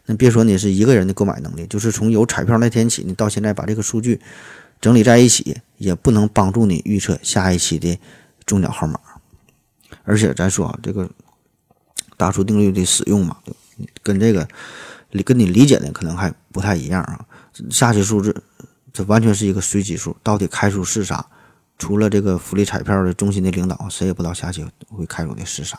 [0.07, 4.21] 那别说你是一个人的购买能力，就是从有彩票那天起，你到现在把这个数据
[4.81, 7.97] 整理在一起，也不能帮助你预测下一期的
[8.45, 8.99] 中奖号码。
[10.03, 11.09] 而且咱说啊，这个
[12.17, 13.37] 大数定律的使用嘛，
[14.03, 14.49] 跟这个
[15.25, 17.25] 跟你理解的可能还不太一样啊。
[17.71, 18.43] 下期数字
[18.93, 21.25] 这完全是一个随机数，到底开出是啥？
[21.79, 25.79] 除了这个福利彩票的中心的领导，谁也不知道下期会开出的是啥。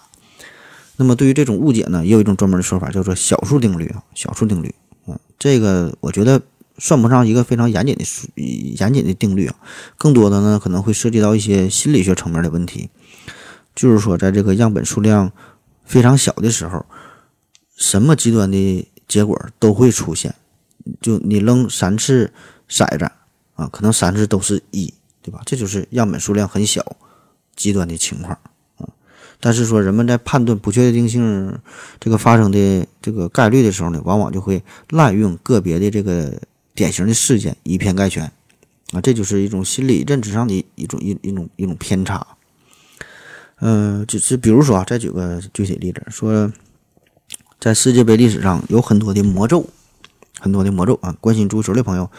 [1.02, 4.04] 那么对于这种误解呢，也有一种专门的说法，叫做小数定律啊。
[4.14, 4.72] 小数定律，
[5.08, 6.40] 嗯，这个我觉得
[6.78, 9.56] 算不上一个非常严谨的数严谨的定律啊，
[9.98, 12.92] 更多的呢可能会涉及到一些心理学层面的问题。
[13.74, 15.32] 就是说，在这个样本数量
[15.84, 16.86] 非常小的时候，
[17.76, 20.36] 什么极端的结果都会出现。
[21.02, 22.32] 就你扔三次
[22.70, 23.10] 骰子
[23.56, 24.94] 啊，可能三次都是一。
[25.24, 25.40] 对吧？
[25.46, 26.96] 这就是样本数量很小、
[27.56, 28.36] 极端的情况。
[29.42, 31.60] 但是说人们在判断不确定性
[32.00, 36.40] 这个发生的这个概率的时候呢，往往就会滥用个别的这个
[36.74, 38.32] 典型的事件，以偏概全
[38.94, 39.02] 啊。
[39.02, 42.26] 这就是一种心理认知上的一种一一种一种偏差。
[43.60, 46.52] 嗯，就是比如说啊，再举个具体例子，说
[47.60, 49.68] 在世界杯历史上有很多的魔咒，
[50.40, 51.16] 很多的魔咒啊。
[51.20, 52.10] 关心足球的朋友。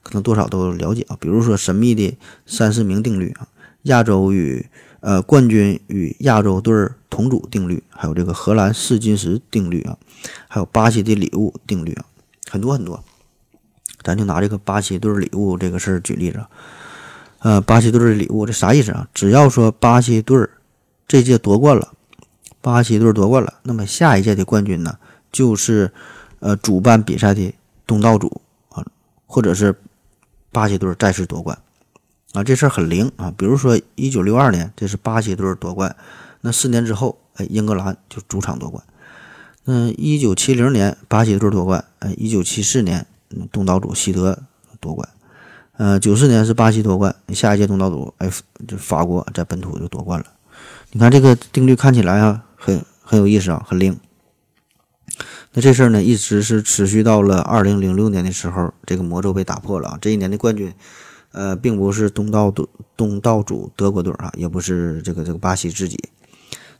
[0.00, 2.16] 可能多少都了解啊，比如说神秘的
[2.46, 3.46] 三四名定律啊，
[3.82, 4.64] 亚洲与
[5.00, 9.96] 呃冠军与亚洲队同组定律，还有这个荷兰试金石定律啊，
[10.48, 12.04] 还有巴西的礼物定律啊，
[12.50, 13.02] 很多很多。
[14.02, 16.44] 咱就拿这个巴西队礼物这个事儿举例子，
[17.40, 19.08] 呃，巴西队的礼物这啥意思啊？
[19.12, 20.48] 只要说巴西队
[21.06, 21.92] 这届夺冠了，
[22.60, 24.98] 巴西队夺冠了，那么下一届的冠军呢，
[25.30, 25.92] 就是
[26.40, 27.52] 呃主办比赛的
[27.86, 28.40] 东道主
[28.70, 28.84] 啊，
[29.26, 29.74] 或者是。
[30.50, 31.56] 巴西队再次夺冠，
[32.32, 33.32] 啊，这事儿很灵啊。
[33.36, 35.96] 比如说，一九六二年，这是巴西队夺冠，
[36.42, 38.82] 那四年之后，哎，英格兰就主场夺冠。
[39.64, 43.06] 那一九七零年，巴西队夺冠，哎，一九七四年，
[43.50, 44.42] 东道主西德
[44.80, 45.08] 夺冠，
[45.76, 48.30] 呃，九四年是巴西夺冠，下一届东道主，哎，
[48.66, 50.26] 就法国在本土就夺冠了。
[50.92, 53.98] 你看这个定律看起来啊，很很有意思啊，很灵。
[55.52, 59.98] 那这事儿呢，一直是持续到了二零零六年的时候，这个魔咒被打破了啊。
[60.00, 60.72] 这一年的冠军，
[61.38, 65.96] 呃，并不是东道主东道主德国队啊，也不是这个这个巴西自己。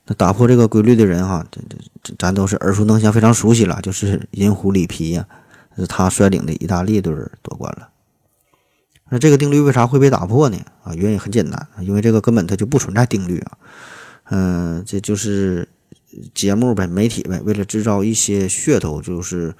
[0.04, 1.60] 那打破这个规律的人哈，这
[2.02, 5.24] 这咱都是耳熟能详，非常熟悉了，就是银狐里皮呀，
[5.76, 7.88] 是他率领的意大利队夺冠了。
[9.08, 10.58] 那这个定律为啥会被打破呢？
[10.82, 13.58] 啊，原因很简单，因为这个根本它就不存在定律啊。
[14.30, 15.68] 嗯，这就是。
[16.34, 19.54] 节目呗，媒体呗，为了制造一些噱头，就是，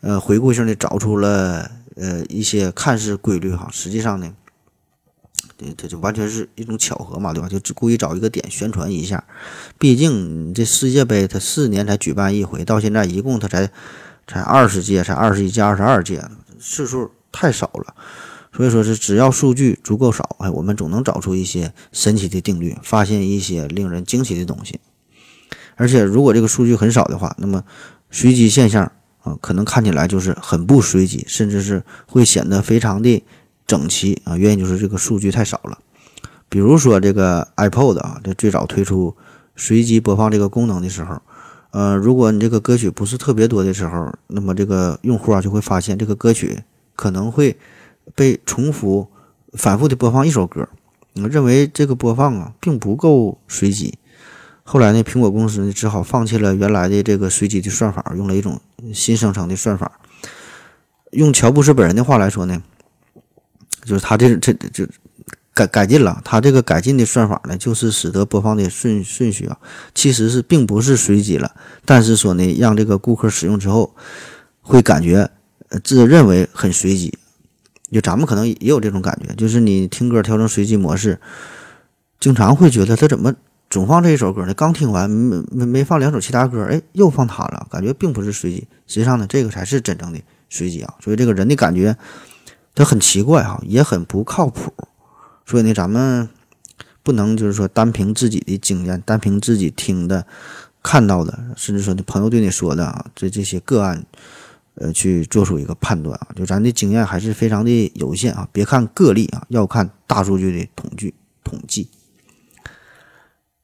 [0.00, 4.32] 呃，回顾性的找出了呃一些看似规律哈，实际上呢，
[5.56, 7.48] 对，这就完全是一种巧合嘛，对吧？
[7.48, 9.22] 就故意找一个点宣传一下。
[9.78, 13.70] 毕竟这世界杯它四年才举办一回，到现在一共它才
[14.26, 16.24] 才二十届，才二十一届、二十二届，
[16.58, 17.94] 次数太少了。
[18.56, 24.80] 所以说是只要数据足够少，哎，我们总能找出一些神奇的定律，发现一些令人惊奇的东西。
[25.76, 27.64] 而且，如果这个数据很少的话，那么
[28.10, 28.90] 随机现象
[29.22, 33.22] 啊，可能看起来就是很不随机，甚至是会显得非常的
[33.66, 34.36] 整齐啊。
[34.36, 35.78] 原因就是这个数据太少了。
[36.48, 39.14] 比如说这个 iPod 啊，这最早推出
[39.54, 41.20] 随机播放这个功能的时候，
[41.70, 46.62] 呃，如果你这个歌曲不是特别多的时候，那么这个用户啊就会发现这个歌曲
[46.96, 47.56] 可能会
[48.14, 49.06] 被重复、
[49.52, 50.68] 反复的播放一首歌，
[51.14, 53.98] 我认为这个播放啊并不够随机。
[54.72, 58.60] 后来呢，苹果公司呢只好放弃了原来的这个随机的算法，用了一种
[58.94, 59.98] 新生成的算法。
[61.10, 62.62] 用乔布斯本人的话来说呢，
[63.84, 64.88] 就是他这这这
[65.52, 69.58] 改改进了，他这个改进的算法呢，就是使得播放的顺顺序啊，
[69.92, 71.52] 其实是并不是随机了，
[71.84, 73.96] 但是说呢，让这个顾客使用之后
[74.60, 75.28] 会感觉
[75.82, 77.12] 自认为很随机。
[77.90, 81.18] 就咱们可能也有这种感觉，就是你听歌调成随机模式，
[82.20, 83.34] 经常会觉得他怎么。
[83.70, 90.94] 总放这一首歌呢，刚听完没没没放两首其他歌，哎，又放它了，感觉并不是随机，实际上呢，这个才是真正的随机啊。
[91.00, 91.96] 所以这个人的感觉，
[92.74, 94.74] 他很奇怪哈，也很不靠谱。
[95.46, 96.28] 所以呢，咱们
[97.04, 100.26] 不能就是说单凭自己的经验，单凭自己听的、
[100.82, 104.04] 看到的，甚至说你朋友对你说的啊，这这些个案，
[104.74, 106.34] 呃，去做出一个判断啊。
[106.34, 111.14] 就咱的经验还是非常的有限啊，别看个例啊，要看大数据的统计
[111.44, 111.88] 统计。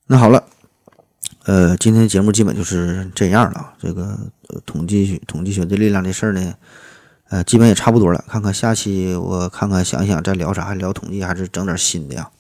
[0.09, 0.45] 那好了，
[1.47, 3.73] 呃，今天节目基本就是这样了。
[3.77, 4.17] 这个
[4.65, 6.55] 统计学统计学的力量这事儿呢，
[7.29, 8.25] 呃，基本也差不多了。
[8.29, 12.31] 看看下期我看看想一想再聊啥，还聊统计还是整点新的呀？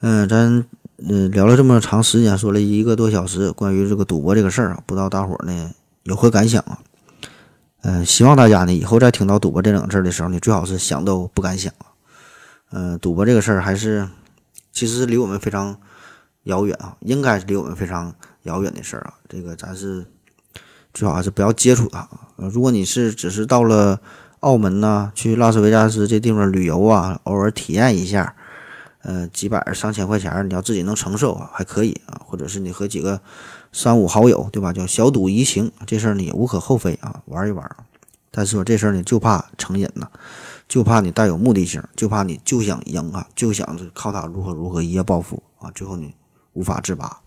[0.00, 0.62] 嗯，咱
[0.98, 5.70] 嗯聊了这么长时间，说了一个多小时关于这个赌博这个事儿啊，不知道大伙儿呢
[6.02, 6.78] 有何感想啊？
[7.80, 11.72] 嗯，希望大家呢以后再听到赌博这两个字的时候呢，最好是想都不敢想。
[12.72, 14.06] 嗯，赌博这个事儿还是
[14.70, 15.78] 其实离我们非常
[16.44, 19.14] 遥远啊，应该是离我们非常遥远的事儿啊。
[19.28, 20.06] 这个咱是。
[20.94, 22.00] 最好还是不要接触它。
[22.00, 23.98] 啊，如果你是只是到了
[24.40, 28.36] 澳门呐，去拉斯维加斯这地方旅游啊，偶尔体验一下，
[29.00, 32.20] 呃，几百上千块钱，你要自己能承受啊，还可以啊。
[32.26, 33.22] 或者是你和几个
[33.72, 34.70] 三五好友，对吧？
[34.70, 37.74] 叫小赌怡情，这事儿你也无可厚非啊，玩一玩。
[38.30, 40.08] 但是说这事儿呢，就怕成瘾呐，
[40.68, 46.14] 就怕你带有目的性，就怕你就想赢啊，就想靠它如何如何一夜暴富啊，最后你
[46.52, 47.20] 无法自拔。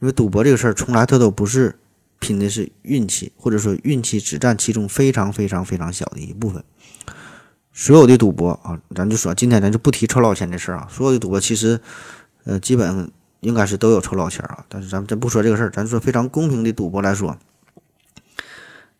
[0.00, 1.78] 因为赌博这个事儿，从来它都不是。
[2.18, 6.64] 拼的是运气，或者说运气只占其中非常非常非常小的一部分。
[7.74, 10.88] 所有的赌博啊，咱就说今天咱就不提抽老千的事儿啊。
[10.90, 11.78] 所有的赌博其实，
[12.44, 14.64] 呃，基本应该是都有抽老千啊。
[14.66, 17.36] 但是咱们真不说这个事儿，咱说非常公平的赌博来说，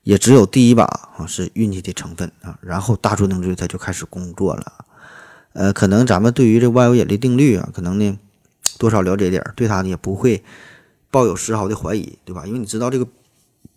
[0.03, 0.85] 也只有第一把
[1.17, 4.85] 啊是运气的成分啊，然后大注定律它就开始工作了。
[5.55, 8.19] 呃，可能咱们对于这万有引力定律啊，可能呢
[8.79, 10.43] 多少了解点儿，对它呢也不会。
[11.09, 12.45] 抱有丝毫的怀疑，对吧？
[12.47, 13.09] 因为你知道这个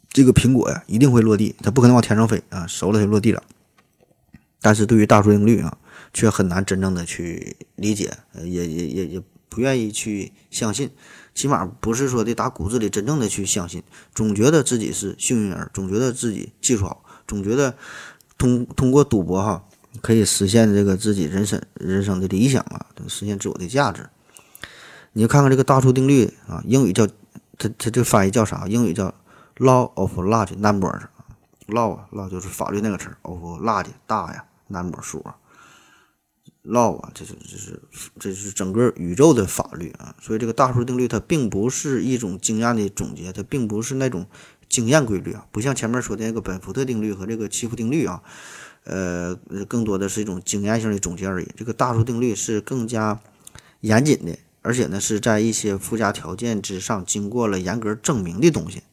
[0.09, 3.41] 这个苹果呀，一定会落地，它不可能往天上飞啊，熟了就落地了。
[4.59, 5.77] 但是对于大数定律啊，
[6.13, 8.11] 却很难真正的去理解，
[8.43, 10.89] 也也也也不愿意去相信，
[11.33, 13.83] 起码不是说的打骨子里真正的去相信，
[14.13, 17.77] 总觉得自己是幸运儿，总觉得自己技术好，总觉得
[18.37, 19.63] 通通过赌博哈，
[20.01, 24.09] 可以实现这个自己人生人生的理想啊，实现自我的价值。
[25.19, 27.05] 你就看看这个大数定律啊，英语叫。
[27.61, 28.65] 它它这翻译叫啥？
[28.69, 29.13] 英语叫
[29.57, 35.35] law of large numbers，law 啊，law 就是法律那个词，of large 大呀，number 数啊
[36.63, 37.81] ，law 啊，这是这是
[38.17, 40.15] 这是整个宇宙的法律啊。
[40.21, 44.25] 所以这个大数定律它并不是一种经验的总结，它并不是那种
[44.69, 48.23] 经验规律啊，不像前面说的那个本福特定律和这个奇夫定律啊，
[48.85, 49.35] 呃，
[49.67, 51.51] 更多的是一种经验性的总结而已。
[51.57, 53.19] 这个大数定律是更加
[53.81, 54.37] 严谨的。
[54.61, 58.83] 而且呢，是在一些附加条件之上，经过了严格证明的东西，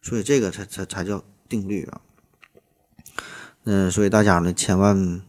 [0.00, 2.00] 所以这个才才才叫定律啊。
[3.64, 5.20] 嗯，所以大家呢，千万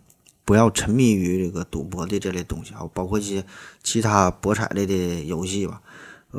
[0.45, 3.43] 不要沉迷于这个赌博的这类东西啊，包括一些
[3.81, 5.81] 其他博彩类的游戏吧，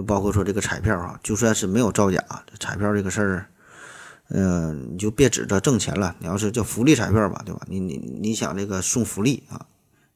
[0.06, 2.24] 包括说这个彩票啊，就算是没有造假，
[2.60, 3.46] 彩票这个事儿，
[4.28, 7.62] 嗯，你就别指着挣钱了，你要是叫福利彩票吧，对吧？
[7.68, 9.66] 你你你想这个送福利啊？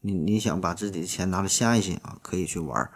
[0.02, 2.90] 你你想把自己的钱拿来献爱心啊，可以去玩，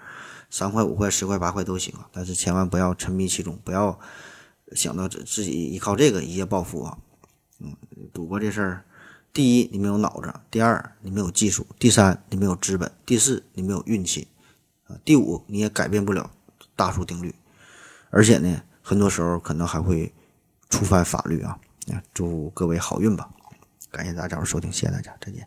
[0.50, 3.98] 三块五块十块八块都行啊，但是千万不要沉迷其中，不要
[4.72, 6.98] 想到自自己依靠这个一夜暴富啊。
[7.60, 7.74] 嗯，
[8.12, 8.84] 赌博这事儿，
[9.32, 14.28] 第一你没有脑子，第二你没有技术，第三你没有资本，第四你没有运气，
[14.88, 16.30] 啊，第五你也改变不了
[16.74, 17.34] 大数定律，
[18.10, 20.12] 而且呢，很多时候可能还会
[20.68, 21.58] 触犯法律啊。
[22.12, 23.30] 祝各位好运吧，
[23.92, 25.46] 感谢大家收听，谢谢大家，再见。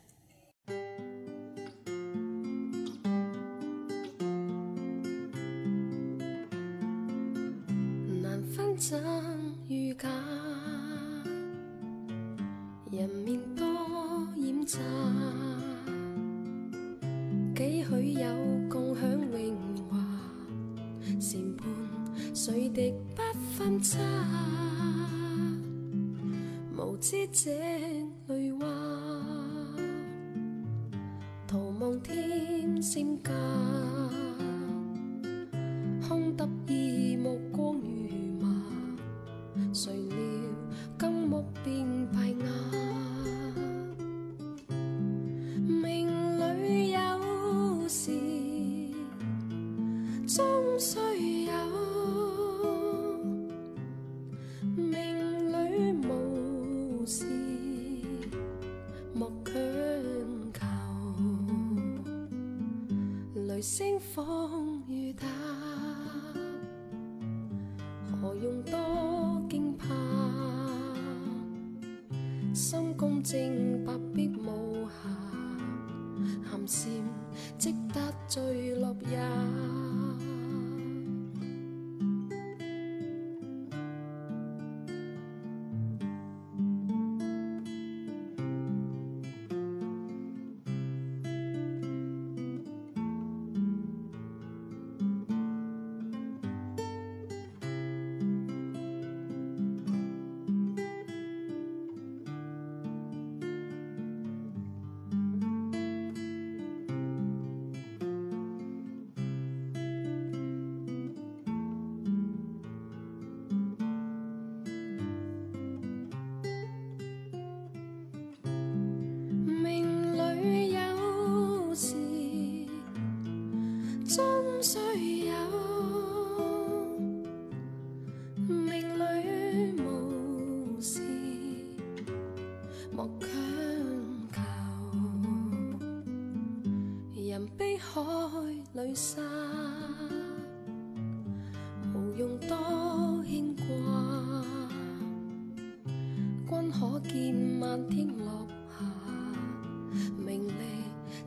[73.32, 73.79] wanting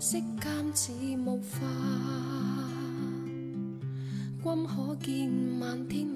[0.04, 0.92] 色监似
[1.24, 1.60] 雾化，
[4.42, 6.11] 君可见漫天。